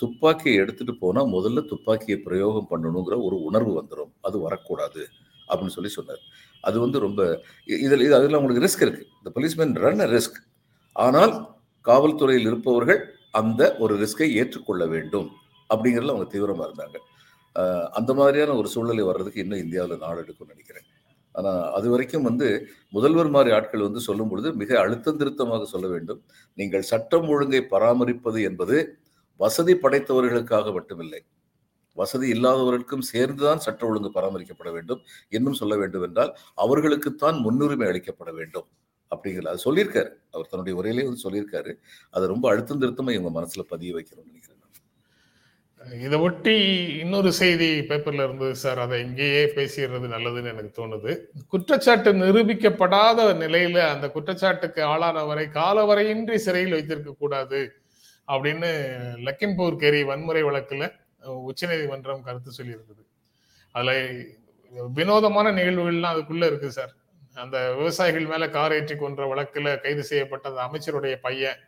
துப்பாக்கியை 0.00 0.56
எடுத்துட்டு 0.62 0.94
போனா 0.96 1.20
முதல்ல 1.36 1.60
துப்பாக்கியை 1.72 2.18
பிரயோகம் 2.26 2.70
பண்ணணுங்கிற 2.70 3.14
ஒரு 3.28 3.36
உணர்வு 3.50 3.72
வந்துடும் 3.80 4.12
அது 4.20 4.36
வரக்கூடாது. 4.40 5.04
அப்படின்னு 5.48 5.76
சொல்லி 5.76 5.90
சொன்னார். 5.98 6.22
அது 6.64 6.76
வந்து 6.84 6.98
ரொம்ப 7.06 7.20
இதில் 7.86 8.04
இது 8.06 8.14
அதில் 8.18 8.38
உங்களுக்கு 8.40 8.64
ரிஸ்க் 8.66 8.84
இருக்கு. 8.86 9.04
இந்த 9.20 9.30
போலீஸ்மேன் 9.36 9.74
ரன் 9.84 10.04
அ 10.06 10.08
ரிஸ்க் 10.16 10.38
ஆனால் 10.96 11.34
காவல்துறையில் 11.84 12.48
இருப்பவர்கள் 12.50 13.00
அந்த 13.40 13.62
ஒரு 13.84 13.94
ரிஸ்கை 14.02 14.28
ஏற்றுக்கொள்ள 14.40 14.82
வேண்டும் 14.94 15.28
அப்படிங்கிறதுல 15.70 16.14
அவங்க 16.14 16.28
தீவிரமாக 16.34 16.68
இருந்தாங்க. 16.68 16.96
அந்த 17.98 18.10
மாதிரியான 18.18 18.54
ஒரு 18.60 18.68
சூழ்நிலை 18.74 19.04
வர்றதுக்கு 19.08 19.42
இன்னும் 19.44 19.62
இந்தியாவில் 19.64 20.02
நாடு 20.04 20.18
எடுக்கும்னு 20.24 20.54
நினைக்கிறேன். 20.54 20.86
ஆனால் 21.34 21.62
அது 21.76 21.86
வரைக்கும் 21.92 22.26
வந்து 22.28 22.48
முதல்வர் 22.96 23.30
மாதிரி 23.34 23.50
ஆட்கள் 23.56 23.86
வந்து 23.86 24.00
சொல்லும் 24.08 24.30
பொழுது 24.30 24.48
மிக 24.60 24.70
அழுத்தம் 24.82 25.18
திருத்தமாக 25.20 25.66
சொல்ல 25.72 25.86
வேண்டும். 25.94 26.20
நீங்கள் 26.58 26.86
சட்டம் 26.90 27.28
ஒழுங்கை 27.34 27.60
பராமரிப்பது 27.72 28.40
என்பது 28.50 28.76
வசதி 29.40 29.74
படைத்தவர்களுக்காக 29.84 30.72
மட்டுமில்லை. 30.76 31.20
வசதி 31.96 32.28
இல்லாதவர்களுக்கும் 32.30 33.06
சேர்ந்துதான் 33.12 33.64
சட்ட 33.66 33.86
ஒழுங்கு 33.86 34.10
பராமரிக்கப்பட 34.14 34.72
வேண்டும் 34.72 35.02
இன்னும் 35.28 35.60
சொல்ல 35.60 35.76
வேண்டும் 35.76 36.02
என்றால் 36.02 36.32
அவர்களுக்குத்தான் 36.64 37.38
முன்னுரிமை 37.46 37.88
அளிக்கப்பட 37.88 38.32
வேண்டும் 38.40 38.68
அப்படிங்கிற 39.12 39.50
அது 39.52 39.64
சொல்லியிருக்காரு. 39.66 40.10
அவர் 40.30 40.50
தன்னுடைய 40.50 40.74
உரையிலே 40.80 41.06
வந்து 41.08 41.24
சொல்லியிருக்காரு. 41.26 41.72
அதை 42.10 42.24
ரொம்ப 42.28 42.46
அழுத்தம் 42.50 42.82
திருத்தமா 42.82 43.12
இவங்க 43.18 43.32
மனசுல 43.38 43.64
பதிய 43.68 43.96
வைக்கணும்னு 43.96 44.30
நினைக்கிறேன் 44.30 44.54
இதை 46.04 46.18
ஒட்டி 46.18 46.54
இன்னொரு 46.98 47.30
செய்தி 47.32 47.68
பேப்பர்ல 47.88 48.24
இருந்தது 48.24 48.54
சார். 48.56 48.78
அதை 48.78 48.96
இங்கேயே 49.04 49.42
பேசிடுறது 49.56 50.06
நல்லதுன்னு 50.14 50.52
எனக்கு 50.54 50.72
தோணுது. 50.78 51.12
குற்றச்சாட்டு 51.48 52.10
நிரூபிக்கப்படாத 52.12 53.28
நிலையில 53.42 53.78
அந்த 53.94 54.06
குற்றச்சாட்டுக்கு 54.10 54.82
ஆளானவரை 54.92 55.46
காலவரையின்றி 55.58 56.38
சிறையில் 56.46 56.76
வைத்திருக்க 56.76 57.14
கூடாது 57.18 57.60
அப்படின்னு 58.28 58.70
லக்கிம்பூர் 59.26 59.76
கேரி 59.76 60.02
வன்முறை 60.02 60.42
வழக்குல 60.42 60.84
உச்சநீதிமன்றம் 61.48 62.24
கருத்து 62.28 62.50
சொல்லியிருக்குது 62.58 63.02
அதுல 63.74 63.92
வினோதமான 64.98 65.52
நிகழ்வுகள்லாம் 65.58 66.14
அதுக்குள்ள 66.14 66.44
இருக்கு 66.50 66.68
சார். 66.78 66.92
அந்த 67.44 67.56
விவசாயிகள் 67.78 68.30
மேல 68.32 68.44
கார் 68.56 68.74
ஏற்றி 68.76 68.94
கொன்ற 68.96 69.22
வழக்குல 69.32 69.74
கைது 69.84 70.02
செய்யப்பட்ட 70.10 70.44
அந்த 70.50 70.60
அமைச்சருடைய 70.66 71.14
பையன் 71.26 71.60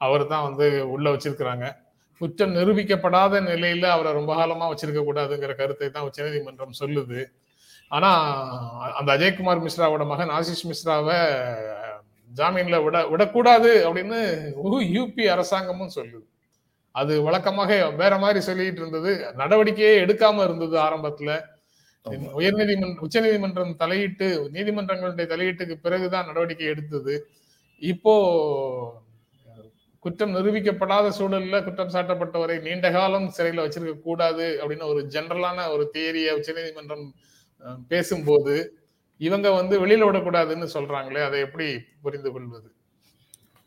அவர் 0.00 0.24
தான் 0.32 0.46
வந்து 0.48 0.66
உள்ள 0.94 1.06
வச்சிருக்கிறாங்க. 1.14 1.66
குற்றம் 2.20 2.54
நிரூபிக்கப்படாத 2.58 3.40
நிலையில 3.48 3.86
அவரை 3.94 4.10
ரொம்ப 4.18 4.32
காலமா 4.38 4.66
வச்சிருக்க 4.72 5.00
கூடாதுங்கிற 5.06 5.54
கருத்தை 5.60 5.88
தான் 5.90 6.06
உச்சநீதிமன்றம் 6.08 6.78
சொல்லுது. 6.82 7.20
ஆனா 7.90 8.10
அந்த 8.98 9.08
அஜய்குமார் 9.16 9.64
மிஸ்ராவோட 9.66 10.04
மகன் 10.12 10.32
ஆசிஷ் 10.38 10.64
மிஸ்ராவை 10.70 11.18
ஜாமீன்ல 12.38 12.78
விட 12.84 12.96
விடக்கூடாது 13.12 13.70
அப்படின்னு 13.88 14.18
யூபி 14.96 15.24
அரசாங்கமும் 15.34 15.94
சொல்லுது. 15.98 16.26
அது 16.96 17.14
வழக்கமாக 17.22 17.70
வேற 17.96 18.14
மாதிரி 18.18 18.40
சொல்லிட்டு 18.44 18.80
இருந்தது. 18.82 19.10
நடவடிக்கையே 19.40 19.94
எடுக்காம 20.02 20.44
இருந்தது 20.44 20.76
ஆரம்பத்துல. 20.84 21.30
ஆமா. 22.06 22.28
உயர்நீதிமன்றம் 22.38 23.02
உச்சநீதிமன்றம் 23.04 23.72
தலையிட்டு 23.76 24.26
நீதிமன்றங்களுடைய 24.54 25.26
தலையீட்டுக்கு 25.30 25.76
பிறகுதான் 25.80 26.28
நடவடிக்கை 26.28 26.68
எடுத்தது. 26.72 27.14
இப்போ 27.82 28.14
குற்றம் 30.04 30.34
நிரூபிக்கப்படாத 30.34 31.06
சூழல்ல 31.16 31.56
குற்றம் 31.64 31.92
சாட்டப்பட்டவரை 31.92 32.56
நீண்ட 32.62 32.86
காலம் 32.92 33.28
சிறையில 33.36 33.64
வச்சிருக்க 33.64 33.94
கூடாது 34.02 34.46
அப்படின்னு 34.60 34.86
ஒரு 34.86 35.00
ஜெனரலான 35.14 35.68
ஒரு 35.70 35.84
தியரியை 35.94 36.32
உச்சநீதிமன்றம் 36.38 37.06
அஹ், 37.62 37.80
பேசும்போது 37.88 38.54
இவங்க 39.20 39.48
வந்து 39.52 39.74
வெளியில 39.82 40.06
விடக்கூடாதுன்னு 40.06 40.66
சொல்றாங்களே 40.72 41.20
அதை 41.22 41.38
எப்படி 41.44 41.66
புரிந்து 42.02 42.30
கொள்வது? 42.32 42.68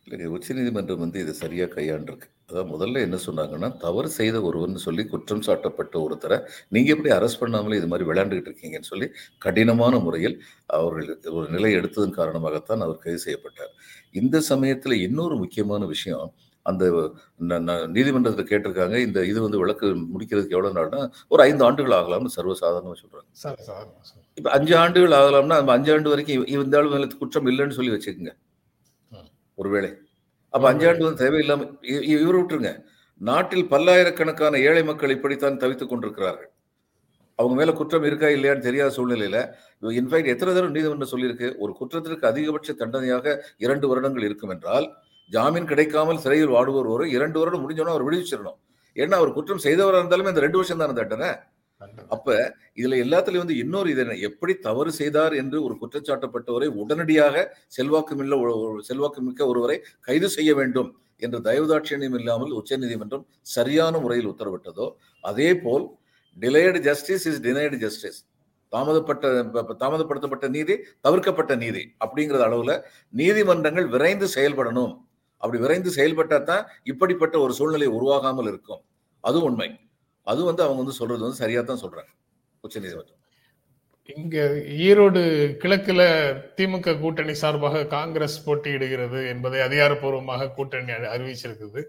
இல்லைங்க 0.07 0.27
உச்சநீதிமன்றம் 0.36 1.00
வந்து 1.00 1.19
இதை 1.19 1.33
சரியா 1.36 1.65
கையாண்டிருக்கு. 1.67 2.27
அதான் 2.50 2.70
முதல்ல 2.72 3.01
என்ன 3.01 3.18
சொன்னாங்கன்னா 3.25 3.77
தவறு 3.77 4.10
செய்த 4.10 4.38
ஒருவர்னு 4.41 4.82
சொல்லி 4.86 5.03
குற்றம் 5.06 5.44
சாட்டப்பட்ட 5.48 5.96
ஒருத்தரை 6.06 6.38
நீங்க 6.70 6.89
எப்படி 6.96 7.12
அரெஸ்ட் 7.15 7.41
பண்ணாமலே 7.41 7.75
இது 7.75 7.88
மாதிரி 7.88 8.08
விளையாண்டுகிட்டு 8.10 8.50
இருக்கீங்கன்னு 8.51 8.89
சொல்லி 8.91 9.08
கடினமான 9.38 10.00
முறையில் 10.00 10.36
அவர்கள் 10.79 11.10
ஒரு 11.32 11.48
நிலை 11.50 11.72
எடுத்ததன் 11.75 12.18
காரணமாகத்தான் 12.20 12.86
அவர் 12.86 12.98
கைது 12.98 13.20
செய்யப்பட்டார். 13.20 13.74
இந்த 14.12 14.38
சமயத்துல 14.50 14.98
இன்னொரு 15.08 15.36
முக்கியமான 15.36 15.86
விஷயம் 15.86 16.27
அந்த 16.65 16.86
நீதிமன்றத்துல 17.96 18.44
கேட்டிருக்காங்க 18.50 18.98
இந்த 19.08 19.20
இது 19.25 19.39
வந்து 19.41 19.62
வழக்கு 19.62 19.88
முடிக்கிறதுக்கு 20.13 20.56
எவ்வளவு 20.58 20.77
நாள்னா 20.79 21.01
ஒரு 21.27 21.41
ஐந்து 21.44 21.65
ஆண்டுகள் 21.65 21.98
ஆகலாம்னு 22.00 22.36
சர்வசாதாரணமா 22.38 22.98
சொல்றாங்க. 23.03 23.27
சார் 23.44 23.62
சார் 23.70 23.88
சார் 24.10 24.25
இப்ப 24.38 24.50
அஞ்சு 24.58 24.75
ஆண்டுகள் 24.77 25.15
ஆகலாம்னா 25.22 25.58
அந்த 25.62 25.72
அஞ்சு 25.77 25.91
ஆண்டு 25.94 26.10
வரைக்கும் 26.10 26.46
இந்த 26.58 26.77
ஆளு 26.79 26.89
மேல 26.94 27.08
குற்றம் 27.22 27.50
இல்லைன்னு 27.51 27.77
சொல்லி 27.79 27.94
வச்சுக்கோங்க. 27.96 28.34
ஒருவேளை. 29.58 29.89
அப்ப 30.53 30.65
அஞ்சு 30.72 30.86
ஆண்டு 30.89 31.06
வந்து 31.08 31.22
தேவையில்லாம 31.25 31.68
இவரை 32.13 32.38
விட்டுருங்க. 32.39 32.72
நாட்டில் 33.22 33.70
பல்லாயிரக்கணக்கான 33.74 34.60
ஏழை 34.70 34.84
மக்கள் 34.89 35.15
இப்படித்தான் 35.15 35.60
தவித்துக் 35.63 35.91
கொண்டிருக்கிறார்கள். 35.91 36.50
அவங்க 37.39 37.56
மேல 37.60 37.72
குற்றம் 37.79 38.06
இருக்கா 38.10 38.29
இல்லையான்னு 38.36 38.65
தெரியாத 38.68 38.91
சூழ்நிலையில 38.98 39.38
இன்ஃபேக்ட் 40.00 40.32
எத்தனை 40.34 40.51
தடவை 40.56 40.72
நீதிமன்றம் 40.77 41.12
சொல்லியிருக்கு 41.13 41.48
ஒரு 41.63 41.72
குற்றத்திற்கு 41.79 42.25
அதிகபட்ச 42.32 42.74
தண்டனையாக 42.82 43.36
இரண்டு 43.65 43.86
வருடங்கள் 43.91 44.25
இருக்கும் 44.29 44.53
என்றால் 44.56 44.88
ஜாமீன் 45.29 45.70
கிடைக்காமல் 45.72 46.22
சிறையில் 46.24 46.53
வாடுவோர் 46.56 46.89
ஒரு 46.96 47.06
இரண்டு 47.18 47.38
வருடம் 47.41 47.63
முடிஞ்சோன்னா 47.65 47.94
அவர் 47.96 48.08
விடுவிச்சிடணும் 48.08 48.58
ஏன்னா 48.96 49.18
அவர் 49.22 49.36
குற்றம் 49.38 49.63
செய்தவராக 49.65 50.01
இருந்தாலுமே 50.01 50.32
அந்த 50.34 50.44
ரெண்டு 50.46 50.60
வருஷம் 50.60 50.82
தானே 50.84 50.96
தண்டனை? 51.01 51.29
அப்ப 52.13 52.27
இதுல 52.79 52.98
எல்லாத்துலயும் 53.03 53.43
வந்து 53.45 53.59
இன்னொரு 53.63 53.89
இது 53.93 54.05
எப்படி 54.29 54.53
தவறு 54.67 54.91
செய்தார் 55.00 55.33
என்று 55.41 55.57
ஒரு 55.65 55.75
குற்றச்சாட்டப்பட்டவரை 55.81 56.67
உடனடியாக 56.81 57.45
செல்வாக்குமில்ல 57.77 58.36
செல்வாக்கு 58.38 58.50
மிக்க 58.62 58.88
செல்வாக்குமிக்க 58.89 59.48
ஒருவரை 59.51 59.77
கைது 60.07 60.29
செய்ய 60.38 60.53
வேண்டும் 60.59 60.89
என்று 61.21 61.39
தயவுதாட்சியம் 61.48 62.17
இல்லாமல் 62.19 62.51
உச்சநீதிமன்றம் 62.59 63.25
சரியான 63.55 64.00
முறையில் 64.00 64.29
உத்தரவிட்டதோ 64.33 64.88
அதே 65.24 65.50
போல் 65.63 65.86
delayed 66.38 66.79
justice 66.89 67.25
is 67.31 67.41
denied 67.48 67.77
justice 67.86 68.19
தாமதப்பட்ட 68.74 69.25
தாமதப்படுத்தப்பட்ட 69.83 70.48
நீதி 70.55 70.75
தவிர்க்கப்பட்ட 71.05 71.53
நீதி 71.63 71.83
அப்படிங்கிற 72.03 72.41
அளவுல 72.48 72.74
நீதிமன்றங்கள் 73.13 73.88
விரைந்து 73.95 74.27
செயல்படணும். 74.36 74.93
அப்படி 75.43 75.59
விரைந்து 75.63 75.89
செயல்பட்டா 75.98 76.38
தான் 76.51 76.63
இப்படிப்பட்ட 76.91 77.36
ஒரு 77.45 77.53
சூழ்நிலை 77.59 77.88
உருவாகாமல் 77.98 78.50
இருக்கும். 78.51 78.81
அது 79.24 79.38
உண்மை. 79.48 79.69
அது 80.29 80.43
வந்து 80.43 80.63
அவங்க 80.63 80.81
வந்து 80.81 80.98
சொல்றது 80.98 81.21
வந்து 81.21 81.36
சரியா 81.36 81.62
தான் 81.62 81.81
சொல்றாங்க. 81.81 82.12
உச்சநீதிமன்றம் 82.63 83.17
இங்க 84.17 84.38
ஈரோடு 84.88 85.21
கிழக்குல 85.63 86.03
திமுக 86.57 87.00
கூட்டணி 87.00 87.33
சார்பாக 87.33 87.86
காங்கிரஸ் 87.86 88.38
போட்டியிடுகிறது 88.45 89.27
என்பதை 89.27 89.59
அதிகாரப்பூர்வமாக 89.62 90.50
கூட்டணி 90.50 90.91
அறி- 90.91 91.09
அறிவிச்சிருக்குது. 91.15 91.81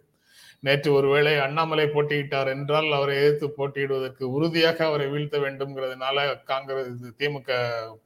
நேற்று 0.60 0.92
ஒருவேளை 0.92 1.38
அண்ணாமலை 1.38 1.84
போட்டியிட்டார் 1.86 2.46
என்றால் 2.46 2.92
அவரை 2.92 3.16
எதிர்த்து 3.16 3.46
போட்டியிடுவதற்கு 3.58 4.24
உறுதியாக 4.30 4.84
அவரை 4.84 5.06
வீழ்த்த 5.08 5.38
வேண்டும்ங்கிறதுனால 5.38 6.18
காங்கிரஸ் 6.44 6.90
இது 6.94 7.14
திமுக 7.18 7.50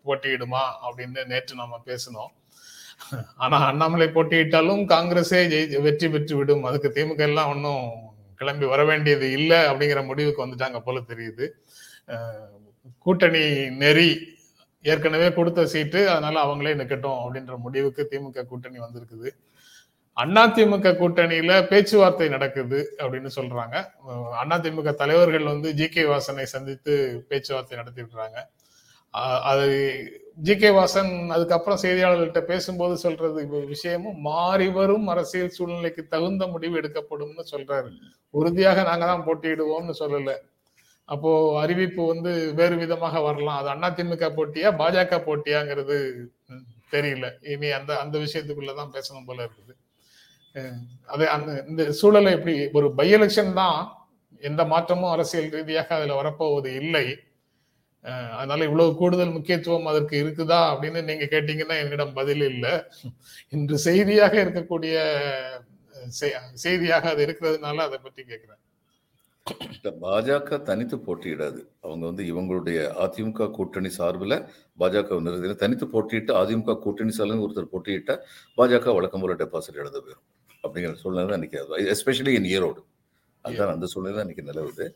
போட்டியிடுமா 0.04 0.62
அப்படின்னு 0.84 1.24
நேற்று 1.26 1.54
நம்ம 1.54 1.80
பேசினோம். 1.86 2.32
ஆனா 3.36 3.66
அண்ணாமலை 3.66 4.06
போட்டியிட்டாலும் 4.08 4.84
காங்கிரஸே 4.86 5.40
வெற்றி 5.80 6.08
பெற்று 6.08 6.36
விடும். 6.36 6.64
அதுக்கு 6.64 6.90
திமுக 6.94 7.20
எல்லாம் 7.20 7.48
ஒன்றும் 7.48 7.84
கிளம்பி 8.40 8.66
வர 8.72 8.82
வேண்டியது 8.90 9.26
இல்லை 9.38 9.58
அப்படிங்கிற 9.70 10.00
முடிவுக்கு 10.10 10.44
வந்துட்டாங்க 10.44 10.78
போல 10.86 11.00
தெரியுது. 11.10 11.46
கூட்டணி 13.04 13.42
நெறி 13.82 14.10
ஏற்கனவே 14.84 15.28
கொடுத்த 15.36 15.60
சீட்டு 15.72 16.00
அதனால 16.12 16.36
அவங்களே 16.46 16.72
நிக்கட்டும் 16.80 17.20
அப்படின்ற 17.22 17.54
முடிவுக்கு 17.66 18.02
திமுக 18.12 18.46
கூட்டணி 18.52 18.78
வந்திருக்குது. 18.84 19.28
அண்ணா 20.16 20.42
திமுக 20.56 20.90
கூட்டணியில 20.98 21.52
பேச்சுவார்த்தை 21.70 22.26
நடக்குது 22.34 22.80
அப்படின்னு 23.02 23.30
சொல்றாங்க. 23.38 23.76
அண்ணா 24.40 24.56
திமுக 24.64 24.92
தலைவர்கள் 25.02 25.50
வந்து 25.52 25.70
ஜி 25.78 25.88
கே 25.94 26.04
வாசனை 26.10 26.44
சந்தித்து 26.54 26.92
பேச்சுவார்த்தை 27.30 27.78
நடத்திட்டு 27.80 28.14
அது 29.50 29.66
ஜி 30.46 30.54
கே 30.60 30.70
வாசன் 30.76 31.10
அதுக்கப்புறம் 31.34 31.80
செய்தியாளர்கள்ட்ட 31.82 32.40
பேசும்போது 32.48 32.94
சொல்றது 33.02 33.42
விஷயமும் 33.74 34.18
மாறி 34.28 34.66
வரும் 34.78 35.06
அரசியல் 35.12 35.54
சூழ்நிலைக்கு 35.56 36.02
தகுந்த 36.14 36.46
முடிவு 36.54 36.74
எடுக்கப்படும்னு 36.80 37.44
சொல்றாரு. 37.52 37.90
உறுதியாக 38.34 38.82
நாங்க 38.88 39.04
தான் 39.10 39.24
போட்டியிடுவோம்னு 39.28 39.94
சொல்லல. 40.02 40.32
அப்போ 41.08 41.30
அறிவிப்பு 41.62 42.02
வந்து 42.12 42.30
வேறு 42.60 42.76
விதமாக 42.82 43.20
வரலாம். 43.26 43.58
அது 43.60 43.70
அதிமுக 43.88 44.28
போட்டியா 44.38 44.70
பாஜக 44.80 45.18
போட்டியாங்கிறது 45.28 45.96
தெரியல. 46.94 47.26
இனி 47.52 47.68
அந்த 47.78 47.92
அந்த 48.04 48.16
விஷயத்துக்குள்ளதான் 48.24 48.94
பேசணும் 48.96 49.28
போல 49.28 49.38
இருக்குது. 49.46 49.74
அது 51.14 51.24
அந்த 51.36 51.50
இந்த 51.70 51.82
சூழலை 52.00 52.32
எப்படி 52.38 52.54
ஒரு 52.78 52.88
பை 52.98 53.08
எலெக்ஷன் 53.16 53.52
தான் 53.60 53.78
எந்த 54.42 54.62
மாற்றமும் 54.72 55.12
அரசியல் 55.14 55.52
ரீதியாக 55.56 55.88
அதுல 55.98 56.16
வரப்போவது 56.20 56.70
இல்லை. 56.82 57.06
அதனால 58.38 58.64
இவ்வளவு 58.68 58.90
கூடுதல் 59.00 59.36
முக்கியத்துவம் 59.36 59.88
அதற்கு 59.92 60.14
இருக்குதா 60.22 60.58
அப்படின்னு 60.72 61.00
நீங்க 61.10 61.26
கேட்டீங்கன்னா 61.34 61.76
என்னிடம் 61.84 62.16
பதில் 62.18 62.44
இல்லை. 62.52 62.72
இன்று 63.56 63.78
செய்தியாக 63.88 64.34
இருக்கக்கூடிய 64.44 64.96
செய்தியாக 66.64 67.08
அது 67.12 67.22
இருக்கிறதுனால 67.26 67.84
அதை 67.88 67.98
பத்தி 68.06 68.22
கேட்கிறேன். 68.30 68.60
பாஜக 70.02 70.58
தனித்து 70.68 70.96
போட்டியிடாது. 71.06 71.60
அவங்க 71.84 72.04
வந்து 72.10 72.24
இவங்களுடைய 72.32 72.78
அதிமுக 73.04 73.48
கூட்டணி 73.56 73.90
சார்பில் 73.96 74.36
பாஜக 74.82 75.08
வந்து 75.18 75.56
தனித்து 75.62 75.86
போட்டியிட்டு 75.94 76.32
அதிமுக 76.42 76.76
கூட்டணி 76.84 77.12
சார்பில் 77.16 77.44
ஒருத்தர் 77.46 77.72
போட்டியிட்டா 77.74 78.14
பாஜக 78.58 78.94
வழக்கம் 78.98 79.24
போல 79.24 79.34
டெபாசிட் 79.42 79.80
எழுத 79.82 79.96
போயிடும் 80.04 80.26
அப்படிங்கிற 80.64 80.94
சூழ்நிலை 81.02 81.24
தான் 81.30 81.38
இன்னைக்கு 81.40 81.88
எஸ்பெஷலி 81.94 82.34
இன் 82.38 82.48
ஈரோடு. 82.54 82.80
அதுதான் 83.44 83.74
அந்த 83.76 83.86
சூழ்நிலை 83.92 84.14
தான் 84.16 84.24
இன்னைக்கு 84.26 84.48
நிலவுது. 84.50 84.86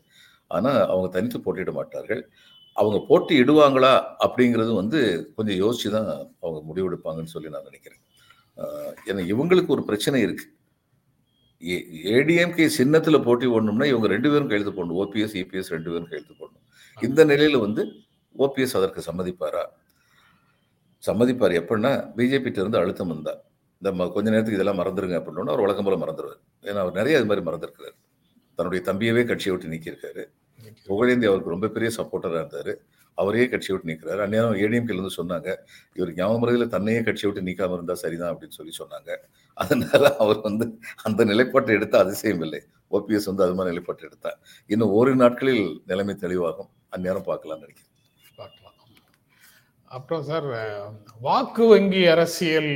ஆனால் 0.55 0.79
அவங்க 0.91 1.09
தனித்து 1.17 1.39
போட்டியிட 1.45 1.71
மாட்டார்கள். 1.79 2.23
அவங்க 2.73 3.05
போட்டி 3.07 3.41
இடுவாங்களா 3.41 4.15
அப்படிங்கிறது 4.19 4.75
வந்து 4.75 5.31
கொஞ்சம் 5.35 5.55
யோசிச்சு 5.55 5.89
தான் 5.91 6.33
அவங்க 6.41 6.73
முடிவெடுப்பாங்கன்னு 6.75 7.23
சொல்லி 7.23 7.49
நான் 7.49 7.63
நினைக்கிறேன். 7.63 7.99
ஏன்னா 9.05 9.33
இவங்களுக்கு 9.33 9.67
ஒரு 9.67 9.83
பிரச்சனை 9.83 10.37
ஏ 11.63 11.87
ஏடிஎம்கே 12.03 12.65
சின்னத்தில் 12.65 13.23
போட்டி 13.23 13.45
போடணும்னா 13.47 13.85
இவங்க 13.85 14.07
ரெண்டு 14.07 14.29
பேரும் 14.29 14.47
கையெழுத்து 14.47 14.85
போடணும். 14.85 14.97
ஓபிஎஸ் 14.97 15.35
இபிஎஸ் 15.35 15.69
ரெண்டு 15.69 15.91
பேரும் 15.91 16.07
கையெழுத்து 16.09 16.33
போடணும். 16.33 17.03
இந்த 17.03 17.23
நிலையில் 17.23 17.59
வந்து 17.59 17.85
ஓபிஎஸ் 18.37 18.75
அதற்கு 18.75 19.01
சம்மதிப்பாரா? 19.11 19.65
சம்மதிப்பார் 21.07 21.61
எப்படின்னா 21.61 22.11
பிஜேபி 22.17 22.59
இருந்து 22.59 22.77
அழுத்தம் 22.77 23.07
வந்தா 23.07 23.41
இந்த 23.81 24.03
ம- 24.03 24.11
கொஞ்ச 24.11 24.29
நேரத்துக்கு 24.29 24.61
இதெல்லாம் 24.61 24.85
மறந்துருங்க 24.85 25.23
அப்படின்னா 25.23 25.49
அவர் 25.49 25.59
வழக்கம் 25.59 25.85
போல 25.85 25.97
மறந்துடுவார் 25.97 26.65
ஏன்னா 26.65 26.79
அவர் 26.79 26.93
நிறைய 26.93 27.19
இது 27.19 27.27
மாதிரி 27.27 27.45
மறந்துருக்கிறார். 27.45 27.95
தன்னுடைய 28.55 28.93
தம்பியவே 28.93 29.25
கட்சியை 29.25 29.57
விட்டு 29.57 29.75
நீக்கியிருக்காரு. 29.75 30.38
புகழேந்தி 30.87 31.27
அவருக்கு 31.29 31.49
ரொம்ப 31.49 31.67
பெரிய 31.67 31.91
சப்போர்ட்டராக 31.97 32.39
இருந்தார். 32.41 32.71
அவரையே 33.13 33.47
கட்சியை 33.47 33.79
விட்டு 33.79 33.89
நீக்கிறாரு. 33.89 34.21
அந்நேரம் 34.25 34.57
ஏடிஎம்கேல 34.63 34.97
இருந்து 34.97 35.17
சொன்னாங்க 35.17 35.55
இவர் 35.93 36.13
ஞாபகம் 36.13 36.39
முறையில் 36.39 36.69
தன்னையே 36.69 37.01
கட்சியை 37.01 37.33
விட்டு 37.33 37.49
நீக்காம 37.49 37.73
இருந்தா 37.73 37.93
சரிதான் 37.93 38.35
அப்படின்னு 38.35 38.57
சொல்லி 38.59 38.73
சொன்னாங்க. 38.79 39.17
அதனால 39.53 40.15
அவர் 40.15 40.41
வந்து 40.41 40.79
அந்த 41.03 41.25
நிலைப்பாட்டை 41.25 41.75
எடுத்த 41.75 41.97
அதிசயம் 41.99 42.41
இல்லை. 42.41 42.61
ஓபிஎஸ் 42.91 43.29
வந்து 43.31 43.43
அது 43.43 43.53
மாதிரி 43.53 43.73
நிலைப்பாட்டை 43.73 44.07
எடுத்தார் 44.07 44.39
இன்னும் 44.65 44.91
ஒரு 44.91 45.15
நாட்களில் 45.15 45.81
நிலைமை 45.85 46.15
தெளிவாகும். 46.19 46.71
அந்நேரம் 46.89 47.27
பார்க்கலாம்னு 47.29 47.63
நினைக்கிறேன். 47.63 47.93
பார்க்கலாம். 48.35 48.67
அப்புறம் 49.83 50.23
சார் 50.23 50.47
வாக்கு 51.21 51.65
வங்கி 51.67 52.05
அரசியல் 52.07 52.73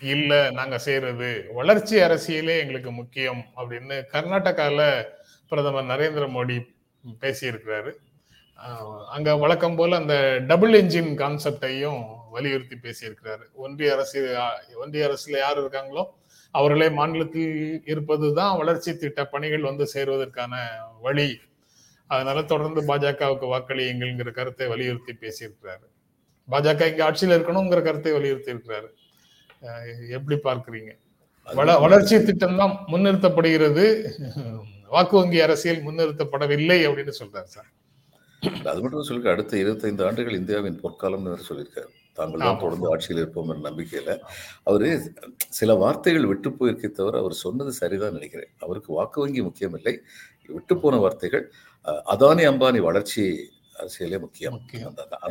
இல்ல 0.00 0.50
நாங்க 0.50 0.78
செய்யறது 0.78 1.50
வளர்ச்சி 1.54 1.96
அரசியலே 1.96 2.58
எங்களுக்கு 2.58 2.90
முக்கியம் 2.90 3.44
அப்படின்னு 3.56 4.02
கர்நாடகால 4.12 5.04
பிரதமர் 5.48 5.84
நரேந்திர 5.84 6.26
மோடி 6.36 6.56
பேசியிருக்கிறாரு. 7.22 7.92
அங்க 9.14 9.28
வழக்கம் 9.42 9.78
போல 9.78 9.96
அந்த 10.02 10.16
டபுள் 10.50 10.74
என்ஜின் 10.80 11.12
கான்செப்டையும் 11.22 12.02
வலியுறுத்தி 12.34 12.76
பேசியிருக்கிறாரு. 12.84 13.44
ஒன்றிய 13.64 13.94
அரசு 13.96 14.18
ஒன்றிய 14.82 15.06
அரசுல 15.08 15.38
யார் 15.44 15.60
இருக்காங்களோ 15.62 16.04
அவர்களே 16.54 16.88
மாநிலத்தில் 16.98 17.56
இருப்பதுதான் 17.92 18.56
வளர்ச்சி 18.60 18.90
திட்ட 19.02 19.20
பணிகள் 19.34 19.68
வந்து 19.70 19.84
சேருவதற்கான 19.94 20.54
வழி. 21.06 21.28
அதனால 22.10 22.38
தொடர்ந்து 22.52 22.80
பாஜகவுக்கு 22.90 23.46
வாக்களியுங்கள்ங்கிற 23.52 24.30
கருத்தை 24.38 24.66
வலியுறுத்தி 24.72 25.12
பேசியிருக்கிறாரு. 25.22 25.86
பாஜக 26.48 26.88
இங்க 26.90 27.02
ஆட்சியில் 27.06 27.36
இருக்கணுங்கிற 27.36 27.80
கருத்தை 27.86 28.12
வலியுறுத்தி 28.16 28.54
இருக்கிறாரு 28.54 28.90
எப்படி 30.16 30.36
பார்க்குறீங்க? 30.46 30.92
வள 31.46 31.74
வளர்ச்சி 31.84 32.16
திட்டம் 32.28 32.60
தான் 32.60 32.74
முன்னிறுத்தப்படுகிறது. 32.92 33.84
வாக்கு 34.92 35.14
வங்கி 35.18 35.38
அரசியல் 35.46 35.84
முன்னிறுத்தப்படவில்லை 35.86 36.78
அப்படின்னு 36.88 37.12
சொல்றாரு 37.20 37.48
சார். 37.56 37.70
அது 38.70 38.78
மட்டும் 38.82 39.04
சொல்லிருக்க 39.06 39.34
அடுத்த 39.34 39.52
இருபத்தைந்து 39.62 40.02
ஆண்டுகள் 40.06 40.38
இந்தியாவின் 40.38 40.78
பொற்காலம்னு 40.84 41.32
வேற 41.32 41.42
சொல்லியிருக்காரு. 41.48 41.90
தாங்கள் 42.18 42.42
தான். 42.44 42.58
தொடர்ந்து 42.62 42.88
ஆட்சியில் 42.92 43.20
இருப்போம் 43.22 43.50
என்ற 43.52 43.62
நம்பிக்கையில. 43.68 44.14
அவரு 44.68 44.88
சில 45.58 45.74
வார்த்தைகள் 45.82 46.28
விட்டு 46.30 46.50
போயிருக்கே 46.58 46.90
தவிர 46.98 47.20
அவர் 47.22 47.34
சொன்னது 47.44 47.72
சரிதான் 47.80 48.16
நினைக்கிறேன். 48.18 48.50
அவருக்கு 48.64 48.90
வாக்கு 48.98 49.20
வங்கி 49.24 49.42
முக்கியம் 49.48 49.76
இல்லை. 49.78 49.94
விட்டு 50.56 50.76
போன 50.82 50.98
வார்த்தைகள் 51.04 51.44
அதானி 52.14 52.44
அம்பானி 52.50 52.80
வளர்ச்சி 52.88 53.24
அரசியலே 53.80 54.18
முக்கியம். 54.24 54.58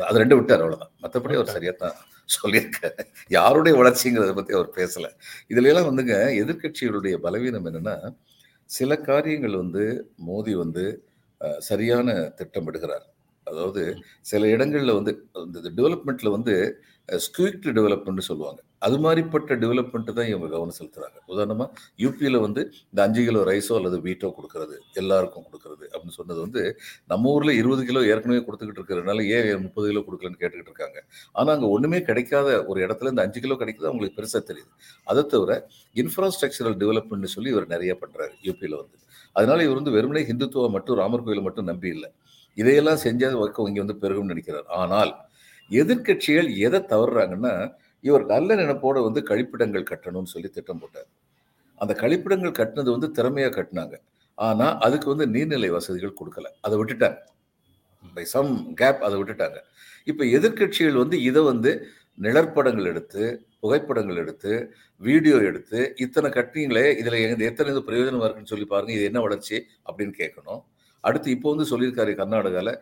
அது 0.08 0.20
ரெண்டு 0.22 0.36
விட்டார் 0.38 0.62
அவ்வளவுதான். 0.64 0.92
மற்றபடி 1.02 1.38
அவர் 1.40 1.54
சரியா 1.56 1.74
தான் 1.84 1.96
சொல்லியிருக்காரு. 2.36 3.02
யாருடைய 3.38 3.74
வளர்ச்சிங்கிறத 3.80 4.34
பத்தி 4.40 4.52
அவர் 4.58 4.76
பேசல. 4.80 5.06
இதுல 5.52 5.70
எல்லாம் 5.72 5.88
வந்துங்க 5.90 6.16
எதிர்க்கட்சிகளுடைய 6.42 7.16
பலவீனம் 7.26 7.68
என்னன்னா 7.70 7.96
சில 8.72 8.90
காரியங்கள் 9.08 9.56
வந்து 9.56 9.84
மோடி 10.28 10.52
வந்து 10.64 10.84
சரியான 11.68 12.08
திட்டமிடுகிறார். 12.38 13.06
அதாவது 13.46 13.82
சில 14.30 14.48
இடங்களில் 14.54 14.98
வந்து 14.98 15.12
இந்த 15.46 15.58
டெவலப்மெண்ட்டில் 15.78 16.34
வந்து 16.36 16.54
ஸ்குவிக்ட் 17.08 17.66
டெவலப்மெண்ட் 17.78 18.28
சொல்லுவாங்க. 18.28 18.60
அது 18.86 18.96
மாதிரிப்பட்ட 19.04 19.54
டெவலப்மெண்ட்டு 19.62 20.12
தான் 20.18 20.28
இவங்க 20.30 20.46
கவனம் 20.52 20.76
செலுத்துறாங்க. 20.76 21.18
உதாரணமாக 21.32 21.68
யூபியில் 22.02 22.38
வந்து 22.44 22.62
இந்த 22.90 23.00
அஞ்சு 23.06 23.22
கிலோ 23.26 23.40
ரைஸோ 23.48 23.74
அல்லது 23.78 23.96
வீட்டோ 24.06 24.28
கொடுக்கறது 24.36 24.76
எல்லாருக்கும் 25.00 25.44
கொடுக்கறது 25.48 25.84
அப்படின்னு 25.92 26.16
சொன்னது 26.18 26.40
வந்து 26.44 26.62
நம்ம 27.12 27.32
ஊரில் 27.34 27.52
இருபது 27.60 27.82
கிலோ 27.88 28.02
ஏற்கனவே 28.12 28.40
கொடுத்துக்கிட்டு 28.46 28.80
இருக்கிறதுனால 28.80 29.26
ஏன் 29.36 29.62
முப்பது 29.66 29.86
கிலோ 29.90 30.02
கொடுக்கலன்னு 30.06 30.40
கேட்டுக்கிட்டு 30.42 30.72
இருக்காங்க. 30.72 30.98
ஆனால் 31.38 31.54
அங்கே 31.56 31.70
ஒன்றுமே 31.76 32.00
கிடைக்காத 32.10 32.48
ஒரு 32.70 32.80
இடத்துல 32.86 33.12
இந்த 33.14 33.24
அஞ்சு 33.26 33.42
கிலோ 33.44 33.56
கிடைக்குது 33.62 33.90
அவங்களுக்கு 33.90 34.18
பெருசாக 34.20 34.42
தெரியுது. 34.50 34.72
அதை 35.12 35.24
தவிர 35.34 35.52
இன்ஃப்ராஸ்ட்ரக்சரல் 36.02 36.78
டெவலப்மெண்ட்னு 36.84 37.34
சொல்லி 37.36 37.52
இவர் 37.54 37.72
நிறைய 37.74 37.94
பண்ணுறாரு 38.04 38.34
யூபியில் 38.48 38.78
வந்து. 38.82 38.96
அதனால 39.36 39.58
இவர் 39.66 39.80
வந்து 39.80 39.96
வெறுமனே 39.98 40.24
ஹிந்துத்துவம் 40.30 40.74
மட்டும் 40.76 40.98
ராமர் 41.02 41.26
கோயிலை 41.26 41.44
மட்டும் 41.48 41.68
நம்பி 41.72 41.88
இல்லை. 41.96 42.10
இதையெல்லாம் 42.56 43.02
செஞ்சால் 43.06 43.38
வக்கம் 43.42 43.68
இங்கே 43.68 43.80
வந்து 43.84 43.96
பெருகும்னு 44.00 44.32
நினைக்கிறார். 44.34 44.66
ஆனால் 44.80 45.12
எதிர்க்கட்சிகள் 45.70 46.56
எதை 46.56 46.80
தவறுறாங்கன்னா 46.80 47.72
இவர் 48.00 48.24
நல்ல 48.24 48.54
நினைப்போட 48.54 49.02
வந்து 49.02 49.20
கழிப்பிடங்கள் 49.20 49.90
கட்டணும்னு 49.90 50.32
சொல்லி 50.34 50.48
திட்டம் 50.48 50.78
போட்டார். 50.78 51.08
அந்த 51.78 51.94
கழிப்பிடங்கள் 51.94 52.58
கட்டினது 52.60 52.90
வந்து 52.90 53.08
திறமையா 53.18 53.48
கட்டினாங்க. 53.58 53.94
ஆனா 54.34 54.78
அதுக்கு 54.78 55.16
வந்து 55.16 55.26
நீர்நிலை 55.26 55.70
வசதிகள் 55.70 56.18
கொடுக்கல. 56.20 56.46
அதை 56.60 56.78
விட்டுட்டாங்க. 56.78 57.18
பை 58.14 58.24
சம் 58.24 58.74
கேப் 58.74 59.02
அதை 59.02 59.18
விட்டுட்டாங்க. 59.18 59.58
இப்ப 60.04 60.24
எதிர்க்கட்சிகள் 60.24 60.92
வந்து 60.92 61.22
இதை 61.22 61.42
வந்து 61.42 61.86
நிழற்படங்கள் 62.18 62.86
எடுத்து 62.86 63.22
புகைப்படங்கள் 63.60 64.16
எடுத்து 64.16 64.74
வீடியோ 65.00 65.36
எடுத்து 65.36 65.94
இத்தனை 65.96 66.30
கட்டினீங்களே 66.30 66.86
இதுல 67.00 67.38
எத்தனை 67.38 67.72
இது 67.72 67.80
பிரயோஜனமா 67.88 68.24
இருக்குன்னு 68.24 68.52
சொல்லி 68.52 68.64
பாருங்க 68.64 68.92
இது 68.92 69.04
என்ன 69.04 69.20
வளர்ச்சி 69.20 69.56
அப்படின்னு 69.86 70.14
கேட்கணும். 70.22 70.60
அடுத்து 71.08 71.28
இப்போ 71.36 71.48
வந்து 71.54 71.66
சொல்லியிருக்காரு 71.72 72.12
கர்நாடகாவில் 72.20 72.72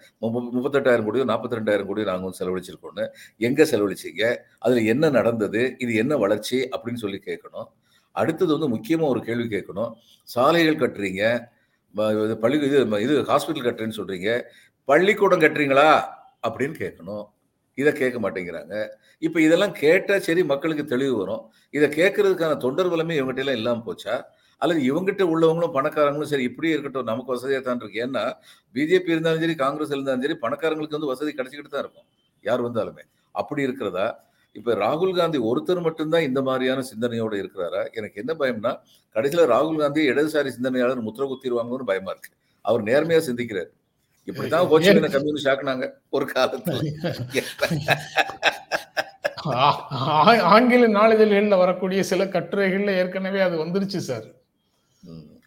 முப்பத்தெட்டாயிரம் 0.56 1.06
கோடியோ 1.09 1.24
நாற்பத்தி 1.33 1.59
ரெண்டாயிரம் 1.59 1.88
கோடியோ 1.90 2.06
நாங்கள் 2.11 2.28
வந்து 2.28 2.40
செலவழிச்சிருக்கோம்னு. 2.42 3.06
எங்கே 3.48 3.66
செலவழிச்சீங்க? 3.72 4.24
அதில் 4.64 4.90
என்ன 4.94 5.11
நடந்தது? 5.18 5.62
இது 5.85 5.94
என்ன 6.02 6.16
வளர்ச்சி? 6.24 6.59
அப்படின்னு 6.76 7.02
சொல்லி 7.04 7.20
கேட்கணும். 7.28 7.68
அடுத்தது 8.20 8.50
வந்து 8.56 8.68
முக்கியமாக 8.76 9.12
ஒரு 9.14 9.20
கேள்வி 9.28 9.48
கேட்கணும். 9.56 9.90
சாலைகள் 10.35 10.80
கட்டுறீங்க. 10.83 11.24
பள்ளி 12.44 12.56
இது 12.70 12.78
இது 13.04 13.14
ஹாஸ்பிட்டல் 13.33 13.66
கட்டுறேன்னு 13.68 13.98
சொல்கிறீங்க 14.00 14.30
பள்ளிக்கூடம் 14.88 15.42
கட்டுறீங்களா? 15.44 15.90
அப்படின்னு 16.46 16.76
கேட்கணும். 16.83 17.24
இதை 17.80 17.90
கேட்க 18.00 18.18
மாட்டேங்கிறாங்க. 18.24 18.74
இப்போ 19.26 19.38
இதெல்லாம் 19.46 19.74
கேட்டால் 19.83 20.22
சரி 20.26 20.42
மக்களுக்கு 20.52 20.85
தெளிவு 20.92 21.14
வரும். 21.20 21.42
இதை 21.76 21.87
கேட்கறதுக்கான 21.98 22.56
தொண்டர் 22.64 22.90
பலமே 22.92 23.16
இவங்ககிட்ட 23.18 23.44
எல்லாம் 23.44 23.59
இல்லாமல் 23.61 23.87
போச்சா? 23.88 24.14
அல்லது 24.62 24.81
இவங்ககிட்ட 24.90 25.25
உள்ளவங்களும் 25.35 25.75
பணக்காரங்களும் 25.77 26.31
சரி 26.33 26.46
இப்படியே 26.51 26.73
இருக்கட்டும் 26.75 27.09
நமக்கு 27.11 27.35
வசதியாக 27.35 27.62
தான் 27.68 27.81
இருக்கு. 27.83 28.03
ஏன்னா 28.07 28.25
பிஜேபி 28.75 29.14
இருந்தாலும் 29.14 29.42
சரி 29.44 29.57
காங்கிரஸ் 29.64 29.92
இருந்தாலும் 29.94 30.25
சரி 30.25 30.37
பணக்காரங்களுக்கு 30.44 30.99
வந்து 30.99 31.12
வசதி 31.12 31.33
கிடைச்சிக்கிட்டு 31.38 31.73
தான் 31.75 31.85
இருக்கும். 31.85 32.07
யார் 32.44 32.64
வந்தாலுமே. 32.66 33.05
அப்படி 33.35 33.62
இருக்கிறதா? 33.68 34.07
இப்ப 34.57 34.75
ராகுல் 34.85 35.16
காந்தி 35.18 35.38
ஒருத்தர் 35.51 35.81
மட்டும்தான் 35.87 36.25
இந்த 36.29 36.40
மாதிரியான 36.46 36.85
சிந்தனையோட 36.90 37.35
இருக்கிறாரா? 37.42 37.83
எனக்கு 37.99 38.16
என்ன 38.23 38.33
பயம்னா 38.40 38.73
கடைசியில 39.16 39.44
ராகுல் 39.53 39.83
காந்தி 39.83 40.01
இடதுசாரி 40.12 40.51
சிந்தனையாளர் 40.57 41.07
முத்திர 41.09 41.27
குத்திடுவாங்கன்னு 41.33 41.90
பயமா 41.90 42.11
இருக்கு. 42.14 42.33
அவர் 42.64 42.83
நேர்மையா 42.88 43.20
சிந்திக்கிறார். 43.29 43.70
இப்படித்தான் 44.29 44.66
ஹோச்சிமின 44.73 45.11
கம்யூனிஸ்ட் 45.14 45.51
ஆக்குனாங்க 45.53 45.87
ஒரு 46.16 46.27
காலத்துல. 46.33 46.81
ஆங்கில 50.55 50.88
நாளிதழ்கள்ல 50.99 51.57
வரக்கூடிய 51.62 52.01
சில 52.11 52.25
கட்டுரைகள்ல 52.35 52.96
ஏற்கனவே 53.03 53.40
அது 53.46 53.57
வந்துருச்சு 53.64 54.01
சார். 54.11 54.27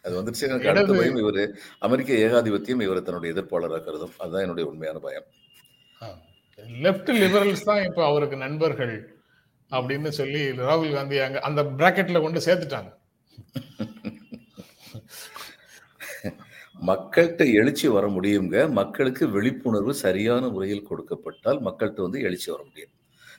அது 0.04 0.14
வந்துருச்சு 0.18 0.46
எனக்கு 0.48 0.70
அடுத்த 0.70 0.92
பயம் 0.98 1.20
இவரு 1.22 1.42
அமெரிக்க 1.86 2.12
ஏகாதிபத்தியம் 2.26 2.84
இவரை 2.86 3.02
தன்னுடைய 3.02 3.34
எதிர்ப்பாளராக 3.34 3.84
கருதும். 3.84 4.14
அதுதான் 4.18 4.44
என்னுடைய 4.46 4.64
உண்மையான 4.70 4.98
பயம். 4.98 5.26
லெஃப்ட் 6.84 7.10
லிபரல்ஸ் 7.22 7.68
தான் 7.70 7.82
இப்ப 7.84 8.00
அவருக்கு 8.04 8.36
நண்பர்கள் 8.36 8.94
அப்படின்னு 9.70 10.10
சொல்லி 10.20 10.42
ராகுல் 10.62 10.96
காந்தி 10.96 11.18
அங்க 11.26 11.40
அந்த 11.40 11.62
பிராக்கெட்ல 11.78 12.20
கொண்டு 12.24 12.40
சேர்த்துட்டாங்க. 12.46 12.90
மக்கள்கிட்ட 16.90 17.42
எழுச்சி 17.60 17.86
வர 17.88 18.06
முடியுங்க. 18.16 18.56
மக்களுக்கு 18.80 19.24
விழிப்புணர்வு 19.28 19.94
சரியான 20.04 20.48
முறையில் 20.48 20.88
கொடுக்கப்பட்டால் 20.90 21.60
மக்கள்கிட்ட 21.68 22.00
வந்து 22.06 22.20
எழுச்சி 22.20 22.48
வர 22.50 22.62
முடியும். 22.68 22.92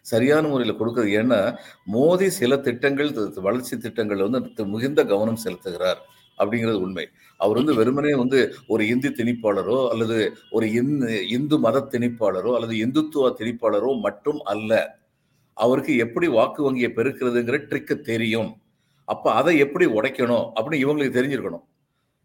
சரியான 0.05 0.47
முறையில் 0.47 0.79
கொடுக்குறது. 0.79 1.23
ஏன்னா 1.23 1.57
மோடி 1.93 2.27
சில 2.27 2.57
திட்டங்கள் 2.57 3.11
த- 3.11 3.31
வளர்ச்சி 3.35 3.77
திட்டங்கள் 3.77 4.29
வந்து 4.29 4.65
மிகுந்த 4.65 5.05
கவனம் 5.05 5.37
செலுத்துகிறார் 5.43 5.95
அப்படிங்கிறது 6.37 6.73
உண்மை. 6.73 7.09
அவர் 7.37 7.55
வந்து 7.55 7.73
வெறுமனே 7.73 8.15
வந்து 8.15 8.55
ஒரு 8.67 8.87
இந்தி 8.87 9.07
திணிப்பாளரோ 9.07 9.87
அல்லது 9.87 10.37
ஒரு 10.51 10.71
இந்து 10.71 11.27
இந்து 11.27 11.59
மத 11.59 11.87
திணிப்பாளரோ 11.91 12.59
அல்லது 12.59 12.73
இந்துத்துவ 12.73 13.33
திணிப்பாளரோ 13.39 13.99
மட்டும் 13.99 14.39
அல்ல. 14.39 14.99
அவருக்கு 15.53 15.97
எப்படி 15.97 16.27
வாக்கு 16.27 16.63
வங்கியை 16.63 16.91
பெருக்கிறதுங்கிற 16.95 17.57
ட்ரிக்கு 17.69 18.01
தெரியும். 18.01 18.55
அப்ப 19.05 19.31
அதை 19.31 19.57
எப்படி 19.57 19.85
உடைக்கணும் 19.85 20.51
அப்படின்னு 20.55 20.83
இவங்களுக்கு 20.85 21.17
தெரிஞ்சிருக்கணும். 21.17 21.65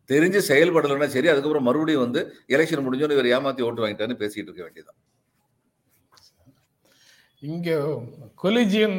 தெரிஞ்சு 0.08 0.40
செயல்படலைன்னா 0.48 1.06
சரி 1.06 1.28
அதுக்கப்புறம் 1.28 1.62
மறுபடியும் 1.62 2.00
வந்து 2.00 2.32
எலெக்ஷன் 2.48 2.84
முடிஞ்சோன்னு 2.84 3.24
இவர் 3.24 3.24
ஏமாத்தி 3.24 3.62
ஓட்டு 3.62 3.86
வாங்கிட்டான்னு 3.86 4.18
பேசிட்டு 4.18 4.38
இருக்க 4.38 4.62
வேண்டியதான் 4.62 4.98
இங்கே 7.48 7.74
கொலிஜியம் 8.42 8.98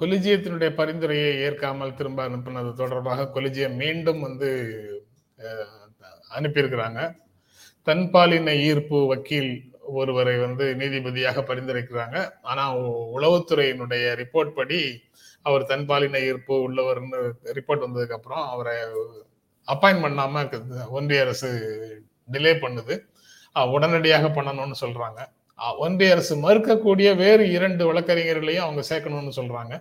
கொலிஜியத்தினுடைய 0.00 0.70
பரிந்துரையை 0.80 1.30
ஏற்காமல் 1.46 1.96
திரும்ப 1.98 2.20
அனுப்பினது 2.28 2.70
தொடர்பாக 2.80 3.26
கொலிஜியம் 3.36 3.74
மீண்டும் 3.82 4.20
வந்து 4.26 4.48
அனுப்பியிருக்கிறாங்க. 6.36 7.00
தன்பாலின 7.88 8.54
ஈர்ப்பு 8.68 8.98
வக்கீல் 9.12 9.50
ஒருவரை 10.00 10.34
வந்து 10.44 10.64
நீதிபதியாக 10.82 11.42
பரிந்துரைக்கிறாங்க. 11.50 12.16
ஆனால் 12.50 12.78
உளவுத்துறையினுடைய 13.16 14.04
ரிப்போர்ட் 14.22 14.52
படி 14.60 14.80
அவர் 15.46 15.64
தன்பாலின 15.72 16.22
ஈர்ப்பு 16.28 16.54
உள்ளவர்னு 16.68 17.20
ரிப்போர்ட் 17.58 17.84
வந்ததுக்கு 17.86 18.18
அப்புறம் 18.18 18.44
அவரை 18.54 18.76
அப்பாயின் 19.68 20.04
பண்ணாம 20.06 20.46
ஒன்றிய 20.98 21.26
அரசு 21.26 21.50
டிலே 22.36 22.54
பண்ணுது. 22.64 22.94
உடனடியாக 23.74 24.26
பண்ணணும்னு 24.38 24.76
சொல்றாங்க. 24.84 25.20
ஒன்றிய 25.84 26.12
அரசு 26.14 26.34
மறுக்கக்கூடிய 26.44 27.08
வேறு 27.22 27.44
இரண்டு 27.56 27.82
வழக்கறிஞர்களையும் 27.88 28.66
அவங்க 28.66 28.82
சேர்க்கணும்னு 28.90 29.32
சொல்றாங்க. 29.38 29.74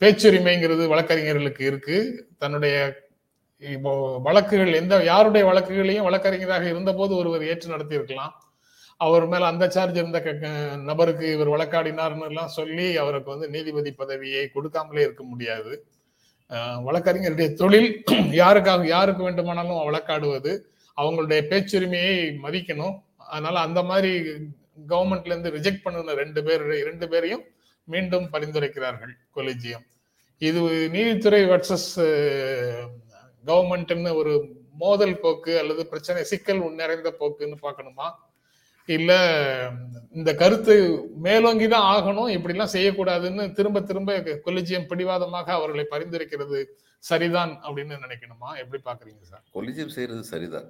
பேச்சுரிமைங்கிறது 0.00 0.84
வழக்கறிஞர்களுக்கு 0.92 1.62
இருக்கு. 1.70 1.96
தன்னுடைய 2.42 2.74
இப்போ 3.62 3.92
வழக்குகள் 4.26 4.72
எந்த 4.80 4.94
யாருடைய 5.10 5.44
வழக்குகளையும் 5.50 6.06
வழக்கறிஞராக 6.08 6.64
இருந்தபோது 6.72 7.12
ஒருவர் 7.20 7.46
ஏற்று 7.50 7.72
நடத்தியிருக்கலாம். 7.74 8.34
அவர் 9.00 9.24
மேல 9.32 9.46
அந்த 9.52 9.64
சார்ஜ் 9.74 9.98
இருந்த 10.00 10.18
நபருக்கு 10.88 11.26
இவர் 11.36 11.50
வழக்காடினார்னு 11.54 12.28
எல்லாம் 12.30 12.54
சொல்லி 12.58 12.86
அவருக்கு 13.02 13.28
வந்து 13.34 13.48
நீதிபதி 13.54 13.90
பதவியை 14.02 14.44
கொடுக்காமலே 14.54 15.04
இருக்க 15.06 15.22
முடியாது. 15.32 15.72
வழக்கறிஞருடைய 16.86 17.48
தொழில் 17.62 17.90
யாருக்காக 18.42 18.86
யாருக்கு 18.94 19.22
வேண்டுமானாலும் 19.22 19.82
வழக்காடுவது 19.88 20.52
அவங்களுடைய 20.96 21.40
பேச்சுரிமையை 21.50 22.16
மதிக்கணும். 22.44 22.94
அதனால 23.26 23.58
அந்த 23.58 23.82
மாதிரி 23.82 24.10
கவர்மெண்ட்ல 24.88 25.26
இருந்து 25.26 25.50
ரிஜெக்ட் 25.50 25.82
பண்ணின 25.82 26.14
ரெண்டு 26.14 26.44
பேர் 26.44 26.78
இரண்டு 26.78 27.08
பேரையும் 27.08 27.44
மீண்டும் 27.88 28.28
பரிந்துரைக்கிறார்கள் 28.32 29.12
கொலிஜியம் 29.34 29.84
இது 30.42 30.60
நீதித்துறை 30.88 31.42
வர்சஸ் 31.44 31.90
கவர்மெண்ட்னு 33.44 34.14
ஒரு 34.14 34.32
மோதல் 34.74 35.20
போக்கு 35.20 35.58
அல்லது 35.58 35.86
பிரச்சனை 35.86 36.22
சிக்கல் 36.24 36.62
நிறைந்த 36.74 37.10
போக்குன்னு 37.20 37.56
பார்க்கணுமா? 37.62 38.06
இல்ல 38.88 39.12
இந்த 40.12 40.34
கருத்து 40.34 40.74
மேலோங்கி 41.16 41.68
தான் 41.68 41.86
ஆகணும் 41.94 42.30
இப்படிலாம் 42.36 42.74
செய்யக்கூடாதுன்னு 42.74 43.52
திரும்ப 43.52 43.80
திரும்ப 43.80 44.18
கொலிஜியம் 44.44 44.86
பிடிவாதமாக 44.86 45.52
அவர்களை 45.52 45.86
பரிந்துரைக்கிறது 45.90 46.58
சரிதான் 47.04 47.52
அப்படின்னு 47.62 47.96
நினைக்கணுமா? 47.96 48.50
எப்படி 48.56 48.82
பாக்குறீங்க 48.84 49.22
சார்? 49.22 49.42
கொலிஜியம் 49.52 49.88
செய்யறது 49.88 50.22
சரிதான். 50.24 50.68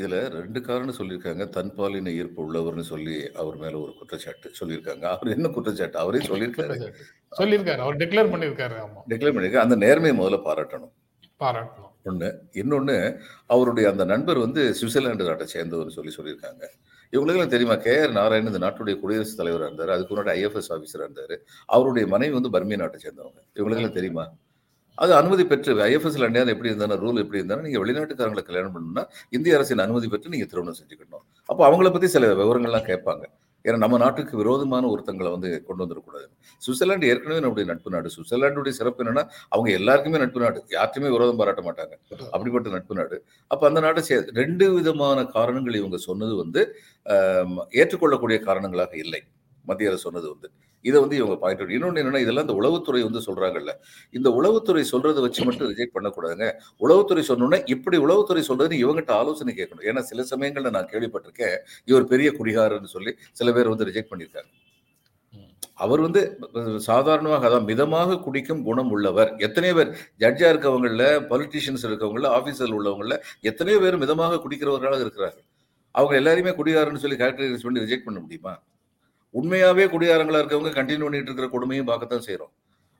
இதுல 0.00 0.28
ரெண்டு 0.28 0.60
காரணம் 0.60 0.94
சொல்லியிருக்காங்க. 0.98 1.44
தன்பாலின 1.56 2.14
ஈர்ப்பு 2.14 2.52
உள்ளவர்னு 2.52 2.80
சொல்லி 2.80 3.30
அவர் 3.32 3.56
மேல 3.56 3.78
ஒரு 3.78 3.94
குற்றச்சாட்டு 3.98 4.52
சொல்லியிருக்காங்க. 4.60 5.00
அவர் 5.00 5.28
என்ன 5.28 5.48
குற்றச்சாட்டு? 5.48 5.98
அவரே 5.98 6.26
சொல்லியிருக்காரு. 6.26 6.92
சொல்லியிருக்காரு. 7.38 7.76
அவர் 7.76 7.96
டிக்ளேர் 7.96 8.32
பண்ணியிருக்காரு. 8.32 8.74
ஆமா. 8.78 9.02
டிக்ளேர் 9.08 9.36
பண்ணியிருக்காரு. 9.36 9.56
அந்த 9.56 9.76
நேர்மையை 9.76 10.14
முதல்ல 10.16 10.40
பாராட்டணும். 10.44 10.92
பாராட்டணும். 11.40 11.92
ஒண்ணு. 12.04 12.34
இன்னொன்னு 12.52 13.18
அவருடைய 13.46 13.90
அந்த 13.90 14.04
நண்பர் 14.04 14.38
வந்து 14.38 14.74
சுவிட்சர்லாந்து 14.80 15.24
நாட்டை 15.24 15.46
சேர்ந்தவர் 15.46 15.90
சொல்லி 15.90 16.14
சொல்லியிருக்காங்க. 16.16 16.64
இவங்களுக்கெல்லாம் 17.12 17.46
தெரியுமா? 17.46 17.74
கே 17.74 18.00
ஆர் 18.00 18.10
நாராயணன் 18.10 18.52
இந்த 18.52 18.66
நாட்டுடைய 18.66 19.00
குடியரசுத் 19.00 19.36
தலைவராக 19.36 19.72
இருந்தார். 19.72 19.96
அதுக்கு 19.96 20.16
முன்னாடி 20.16 20.26
ஐஎஃப்எஸ் 20.26 20.72
ஆஃபீஸராக 20.72 21.00
இருந்தார். 21.00 21.40
அவருடைய 21.66 22.08
மனைவி 22.08 22.40
வந்து 22.40 22.50
பர்மிய 22.50 22.76
நாட்டை 22.76 23.00
சேர்ந்தவங்க. 23.04 23.58
இவங்களுக்கெல்லாம் 23.58 23.92
தெரியுமா? 23.92 24.32
அது 25.02 25.12
அனுமதி 25.20 25.44
பெற்று 25.50 25.72
ஐஎஃப்எஸ்ல 25.86 26.26
அண்டையாவது 26.28 26.52
எப்படி 26.54 26.70
இருந்தாலும் 26.72 27.00
ரூல் 27.04 27.22
எப்படி 27.22 27.40
இருந்தாலும் 27.40 27.64
நீங்க 27.66 27.78
வெளிநாட்டுக்காரங்களை 27.84 28.42
கல்யாணம் 28.48 28.74
பண்ணணும்னா 28.74 29.04
இந்திய 29.36 29.56
அரசின் 29.56 29.84
அனுமதி 29.86 30.08
பெற்று 30.12 30.34
நீங்க 30.34 30.46
திருமணம் 30.52 30.78
செஞ்சுக்கணும். 30.80 31.24
அப்போ 31.50 31.62
அவங்கள 31.70 31.90
பத்தி 31.94 32.08
சில 32.16 32.30
விவரங்கள்லாம் 32.42 32.86
கேட்பாங்க. 32.90 33.24
ஏன்னா 33.66 33.78
நம்ம 33.82 33.98
நாட்டுக்கு 34.02 34.34
விரோதமான 34.40 34.84
ஒருத்தங்களை 34.92 35.30
வந்து 35.34 35.50
கொண்டு 35.66 35.82
வந்துடக்கூடாது 35.84 36.26
சுவிட்சர்லாந்து 36.64 37.08
ஏற்கனவே 37.10 37.40
நம்முடைய 37.44 37.66
நட்பு 37.70 37.92
நாடு. 37.94 38.08
சுவிட்சர்லாண்டுடைய 38.14 38.72
சிறப்பு 38.78 39.02
என்னன்னா 39.04 39.22
அவங்க 39.54 39.68
எல்லாருக்குமே 39.78 40.18
நட்பு 40.22 40.40
நாடு. 40.44 40.58
யார்ட்டுமே 40.76 41.10
விரோதம் 41.14 41.40
பாராட்ட 41.40 41.62
மாட்டாங்க. 41.68 41.94
அப்படிப்பட்ட 42.34 42.74
நட்பு 42.76 42.98
நாடு. 43.00 43.18
அப்போ 43.52 43.64
அந்த 43.70 43.82
நாட்டை 43.86 44.02
சே 44.08 44.18
ரெண்டு 44.40 44.66
விதமான 44.78 45.24
காரணங்கள் 45.36 45.80
இவங்க 45.80 46.00
சொன்னது 46.08 46.34
வந்து 46.42 46.62
ஏற்றுக்கொள்ளக்கூடிய 47.80 48.38
காரணங்களாக 48.48 48.94
இல்லை. 49.04 49.22
மத்திய 49.70 49.90
அரசு 49.90 50.06
சொன்னது 50.08 50.28
வந்து. 50.34 50.50
இதை 50.88 50.98
வந்து 51.04 51.16
இவங்க 51.20 51.36
பாயிண்ட் 51.42 51.74
இன்னொன்று 51.76 52.00
என்னன்னா 52.02 52.22
இதெல்லாம் 52.24 52.46
இந்த 52.46 52.56
உளவுத்துறை 52.60 53.02
வந்து 53.08 53.22
சொல்றாங்கல்ல. 53.28 53.72
இந்த 54.18 54.28
உளவுத்துறை 54.40 54.84
சொல்றதை 54.92 55.22
வச்சு 55.26 55.46
மட்டும் 55.48 55.70
ரிஜெக்ட் 55.72 55.96
பண்ணக்கூடாதுங்க. 55.96 56.48
உளவுத்துறை 56.86 57.24
சொன்னோன்னே 57.30 57.60
இப்படி 57.74 57.98
உளவுத்துறை 58.06 58.44
சொல்றது 58.50 58.74
இவங்ககிட்ட 58.84 59.14
ஆலோசனை 59.20 59.54
கேட்கணும். 59.60 59.86
ஏன்னா 59.90 60.02
சில 60.10 60.26
சமயங்கள்ல 60.32 60.72
நான் 60.76 60.90
கேள்விப்பட்டிருக்கேன். 60.92 61.56
இவர் 61.92 62.10
பெரிய 62.12 62.30
குடிகாரன்னு 62.40 62.94
சொல்லி 62.96 63.14
சில 63.40 63.50
பேர் 63.58 63.72
வந்து 63.74 63.88
ரிஜெக்ட் 63.90 64.12
பண்ணியிருக்காங்க. 64.12 64.52
அவர் 65.84 66.00
வந்து 66.06 66.20
சாதாரணமாக 66.88 67.46
அதான் 67.48 67.68
மிதமாக 67.70 68.18
குடிக்கும் 68.26 68.60
குணம் 68.66 68.90
உள்ளவர். 68.96 69.30
எத்தனையோ 69.46 69.74
பேர் 69.78 69.90
ஜட்ஜா 70.22 70.48
இருக்கவங்கள 70.52 71.06
பொலிட்டிஷியன்ஸ் 71.30 71.86
இருக்கவங்கள 71.88 72.28
ஆபீசர் 72.36 72.76
உள்ளவங்கள 72.78 73.16
எத்தனையோ 73.50 73.78
பேர் 73.84 74.02
மிதமாக 74.02 74.38
குடிக்கிறவர்களாக 74.44 75.02
இருக்கிறார்கள். 75.06 75.46
அவங்க 75.94 76.14
எல்லாரையுமே 76.20 76.52
குடிகாரன்னு 76.60 77.02
சொல்லி 77.04 77.18
கேரக்டரைஸ் 77.22 77.66
பண்ணி 77.66 77.84
ரிஜெக்ட் 77.84 78.06
பண்ண 78.06 78.20
முடியுமா? 78.24 78.54
உண்மையாவே 79.38 79.84
குடியாரங்களா 79.94 80.40
இருக்கவங்க 80.42 80.72
கண்டினியூ 80.80 81.06
பண்ணிட்டு 81.06 81.30
இருக்கிற 81.30 81.48
கொடுமையும் 81.54 81.88
பார்க்கத்தான் 81.90 82.26
செய்யறோம் 82.28 82.52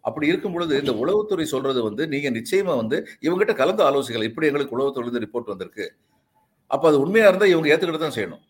அப்படி 0.09 0.27
இருக்கும் 0.31 0.55
பொழுது 0.55 0.75
இந்த 0.81 0.93
உளவுத்துறை 1.03 1.45
சொல்றது 1.53 1.81
வந்து 1.87 2.03
நீங்க 2.15 2.29
நிச்சயமா 2.39 2.73
வந்து 2.81 2.97
இவங்ககிட்ட 3.27 3.55
கலந்து 3.61 3.83
ஆலோசிக்கலாம். 3.89 4.31
இப்படி 4.31 4.49
எங்களுக்கு 4.49 4.75
உளவுத்துறை 4.77 5.21
ரிப்போர்ட் 5.25 5.53
வந்திருக்கு. 5.53 5.87
அப்ப 6.71 6.85
அது 6.91 6.99
உண்மையா 7.05 7.29
இருந்தா 7.31 7.47
இவங்க 7.53 7.69
ஏத்துக்கிட்டு 7.73 8.03
தான் 8.05 8.17
செய்யணும். 8.17 8.43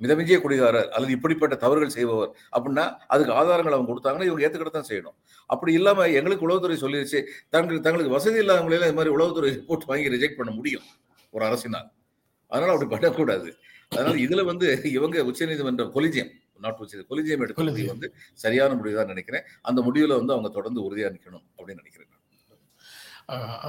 மிதமிஞ்சிய 0.00 0.36
குடிகாரர் 0.44 0.88
அல்லது 0.96 1.12
இப்படிப்பட்ட 1.16 1.54
தவறுகள் 1.64 1.92
செய்பவர் 1.96 2.30
அப்படின்னா 2.54 2.84
அதுக்கு 3.14 3.32
ஆதாரங்கள் 3.40 3.76
அவங்க 3.76 3.90
கொடுத்தாங்கன்னா 3.90 4.28
இவங்க 4.28 4.44
ஏத்துக்கிட்டு 4.46 4.76
தான் 4.78 4.88
செய்யணும். 4.90 5.16
அப்படி 5.50 5.72
இல்லாம 5.78 6.06
எங்களுக்கு 6.20 6.46
உளவுத்துறை 6.46 6.78
சொல்லிருச்சு. 6.84 7.20
தங்களுக்கு 7.54 7.86
தங்களுக்கு 7.86 8.14
வசதி 8.16 8.40
இல்லாதவங்களெல்லாம் 8.44 8.90
இது 8.90 8.98
மாதிரி 9.00 9.12
உளவுத்துறை 9.16 9.50
ரிப்போர்ட் 9.58 9.86
வாங்கி 9.90 10.14
ரிஜெக்ட் 10.14 10.38
பண்ண 10.40 10.52
முடியும் 10.58 10.86
ஒரு 11.34 11.44
அரசினால். 11.48 11.88
அதனால 12.52 12.72
அப்படி 12.74 12.90
பண்ணக்கூடாது. 12.94 13.48
அதனால 13.92 14.16
இதுல 14.26 14.44
வந்து 14.50 14.68
இவங்க 14.96 15.24
உச்சநீதிமன்றம் 15.30 15.92
கொலிஜியம் 15.98 16.32
நாட் 16.60 16.80
உச்ச 16.82 17.04
கொலிஜியம் 17.10 17.44
எடுக்க 17.44 17.58
முடிவு 17.60 17.76
Collegium. 17.76 17.92
வந்து 17.94 18.08
சரியான 18.34 18.74
முடிவு 18.74 18.96
தான் 18.96 19.06
நினைக்கிறேன். 19.06 19.44
அந்த 19.62 19.80
முடிவுல 19.82 20.18
வந்து 20.20 20.32
அவங்க 20.32 20.50
தொடர்ந்து 20.50 20.84
உறுதியா 20.86 21.10
நிக்கணும் 21.14 21.46
அப்படின்னு 21.56 21.82
நினைக்கிறேன் 21.82 22.10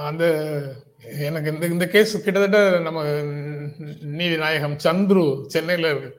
அந்த 0.06 0.24
எனக்கு 1.26 1.50
இந்த 1.52 1.66
இந்த 1.66 1.86
கேஸ் 1.86 2.12
கிட்டத்தட்ட 2.24 2.58
நம்ம 2.78 3.02
நீதி 4.18 4.36
நாயகம் 4.36 4.76
சந்துரு 4.84 5.22
சென்னையில 5.46 5.90
இருக்கு 5.90 6.10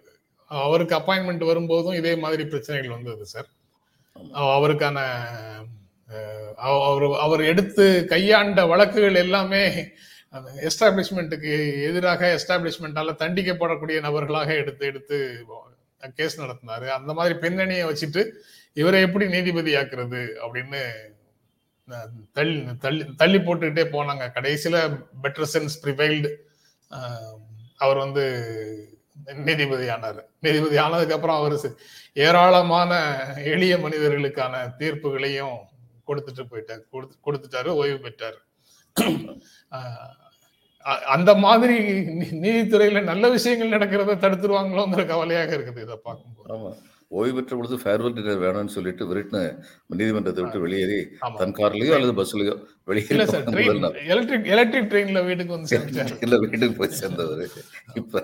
அவருக்கு 0.52 0.96
அப்பாயின்மெண்ட் 0.98 1.44
வரும்போதும் 1.44 1.94
இதே 1.94 2.14
மாதிரி 2.16 2.44
பிரச்சனைகள் 2.44 2.96
வந்தது 2.98 3.26
சார் 3.26 3.50
அவருக்கான 4.56 5.00
அவர் 6.68 7.06
அவர் 7.26 7.42
எடுத்து 7.42 7.86
கையாண்ட 8.06 8.60
வழக்குகள் 8.66 9.22
எல்லாமே 9.24 9.64
எஸ்டாப்ளிஷ்மெண்ட்டுக்கு 10.64 11.52
எதிராக 11.90 12.30
எஸ்டாப்ளிஷ்மெண்டால 12.38 13.16
தண்டிக்கப்படக்கூடிய 13.24 14.00
நபர்களாக 14.02 14.50
எடுத்து 14.56 14.86
எடுத்து 14.86 15.18
கேஸ் 16.16 16.42
நடத்தினாரு. 16.42 16.88
அந்த 16.88 17.14
மாதிரி 17.14 17.40
பின்னணியை 17.40 17.88
வச்சுட்டு 17.88 18.32
இவரை 18.74 19.02
எப்படி 19.02 19.28
நீதிபதி 19.28 19.76
ஆக்குறது 19.76 20.28
அப்படின்னு 20.50 20.92
தள்ளி 22.34 22.76
தள்ளி 22.80 23.06
தள்ளி 23.18 23.38
போட்டுக்கிட்டே 23.38 23.86
போனாங்க. 23.86 24.30
கடைசியில 24.36 25.06
பெட்டர் 25.24 25.46
சென்ஸ் 25.54 25.70
ப்ரிவைல்டு 25.84 26.36
அவர் 27.76 27.98
வந்து 27.98 28.52
நீதிபதி 29.34 29.90
ஆனார் 29.90 30.28
நீதிபதி 30.40 30.78
ஆனதுக்கு 30.78 31.16
அப்புறம் 31.16 31.36
அவர் 31.36 31.72
ஏராளமான 32.14 33.24
எளிய 33.38 33.78
மனிதர்களுக்கான 33.78 34.74
தீர்ப்புகளையும் 34.80 35.58
கொடுத்துட்டு 36.08 36.46
போயிட்டார். 36.52 36.82
கொடுத்து- 36.92 37.20
கொடுத்துட்டாரு 37.26 37.68
ஓய்வு 37.68 38.00
பெற்றார். 38.00 38.46
அந்த 41.16 41.32
மாதிரி 41.36 41.76
நீதித்துறையில 42.44 43.04
நல்ல 43.04 43.30
விஷயங்கள் 43.30 43.74
நடக்கிறத 43.76 44.20
தடுத்துருவாங்களோங்கிற 44.24 45.04
கவலையாக 45.08 45.52
இருக்குது 45.58 45.84
இதை 45.86 45.98
பார்க்கும்போது. 46.04 46.48
ஆமா. 46.56 46.70
ஓய்வு 47.12 47.36
பெற்ற 47.36 47.56
பொழுது 47.58 47.76
ஃபேர்வெல் 47.82 48.16
டின்னர் 48.16 48.42
வேணும்னு 48.44 48.74
சொல்லிட்டு 48.76 49.04
விருட்டின 49.10 49.42
நீதிமன்றத்தை 50.00 50.42
விட்டு 50.44 50.60
வெளியேறி 50.64 50.98
தன் 51.40 51.56
கார்லயோ 51.60 51.94
அல்லது 51.98 52.14
பஸ்லயோ 52.20 52.56
நாள். 53.84 53.96
எலக்ட்ரிக் 54.14 54.50
எலக்ட்ரிக் 54.56 54.90
ட்ரெயின்ல 54.92 55.22
வீட்டுக்கு 55.28 55.56
வந்து 55.58 55.78
இல்ல 56.26 56.38
வீட்டுக்கு 56.44 56.76
போய் 56.82 56.98
சேர்ந்தவர். 57.02 57.46
இப்ப 58.02 58.24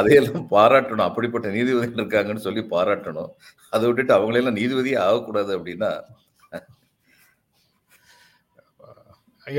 அதையெல்லாம் 0.00 0.48
பாராட்டணும். 0.54 1.08
அப்படிப்பட்ட 1.08 1.48
நீதிபதிகள் 1.56 1.98
இருக்காங்கன்னு 2.00 2.46
சொல்லி 2.48 2.64
பாராட்டணும். 2.74 3.30
அதை 3.72 3.84
விட்டுட்டு 3.88 4.16
அவங்களெல்லாம் 4.18 4.58
நீதிபதியே 4.60 4.98
ஆகக்கூடாது 5.08 5.52
அப்படின்னா. 5.58 5.92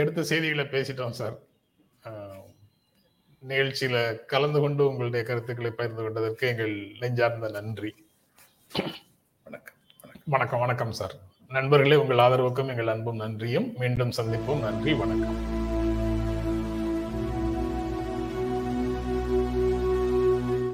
எடுத்த 0.02 0.24
செய்திகளை 0.32 0.66
பேசிட்டோம் 0.76 1.18
சார். 1.22 1.38
நிகழ்ச்சியில 3.48 4.26
கலந்து 4.26 4.60
கொண்டு 4.60 4.88
உங்களுடைய 4.88 5.26
கருத்துக்களை 5.26 5.72
பகிர்ந்து 5.72 6.02
கொண்டதற்கு 6.02 6.48
எங்கள் 6.48 6.96
நெஞ்சார்ந்த 7.00 7.50
நன்றி. 7.50 7.96
வணக்கம் 9.44 9.76
வணக்கம். 10.26 10.60
வணக்கம் 10.60 10.92
சார். 10.92 11.16
நண்பர்களே 11.50 11.96
உங்கள் 11.96 12.18
ஆதரவுக்கும் 12.18 12.68
எங்கள் 12.68 12.88
அன்பும் 12.88 13.16
நன்றியும். 13.16 13.74
மீண்டும் 13.78 14.10
சந்திப்போம். 14.10 14.60
நன்றி 14.60 14.94
வணக்கம். 14.94 15.70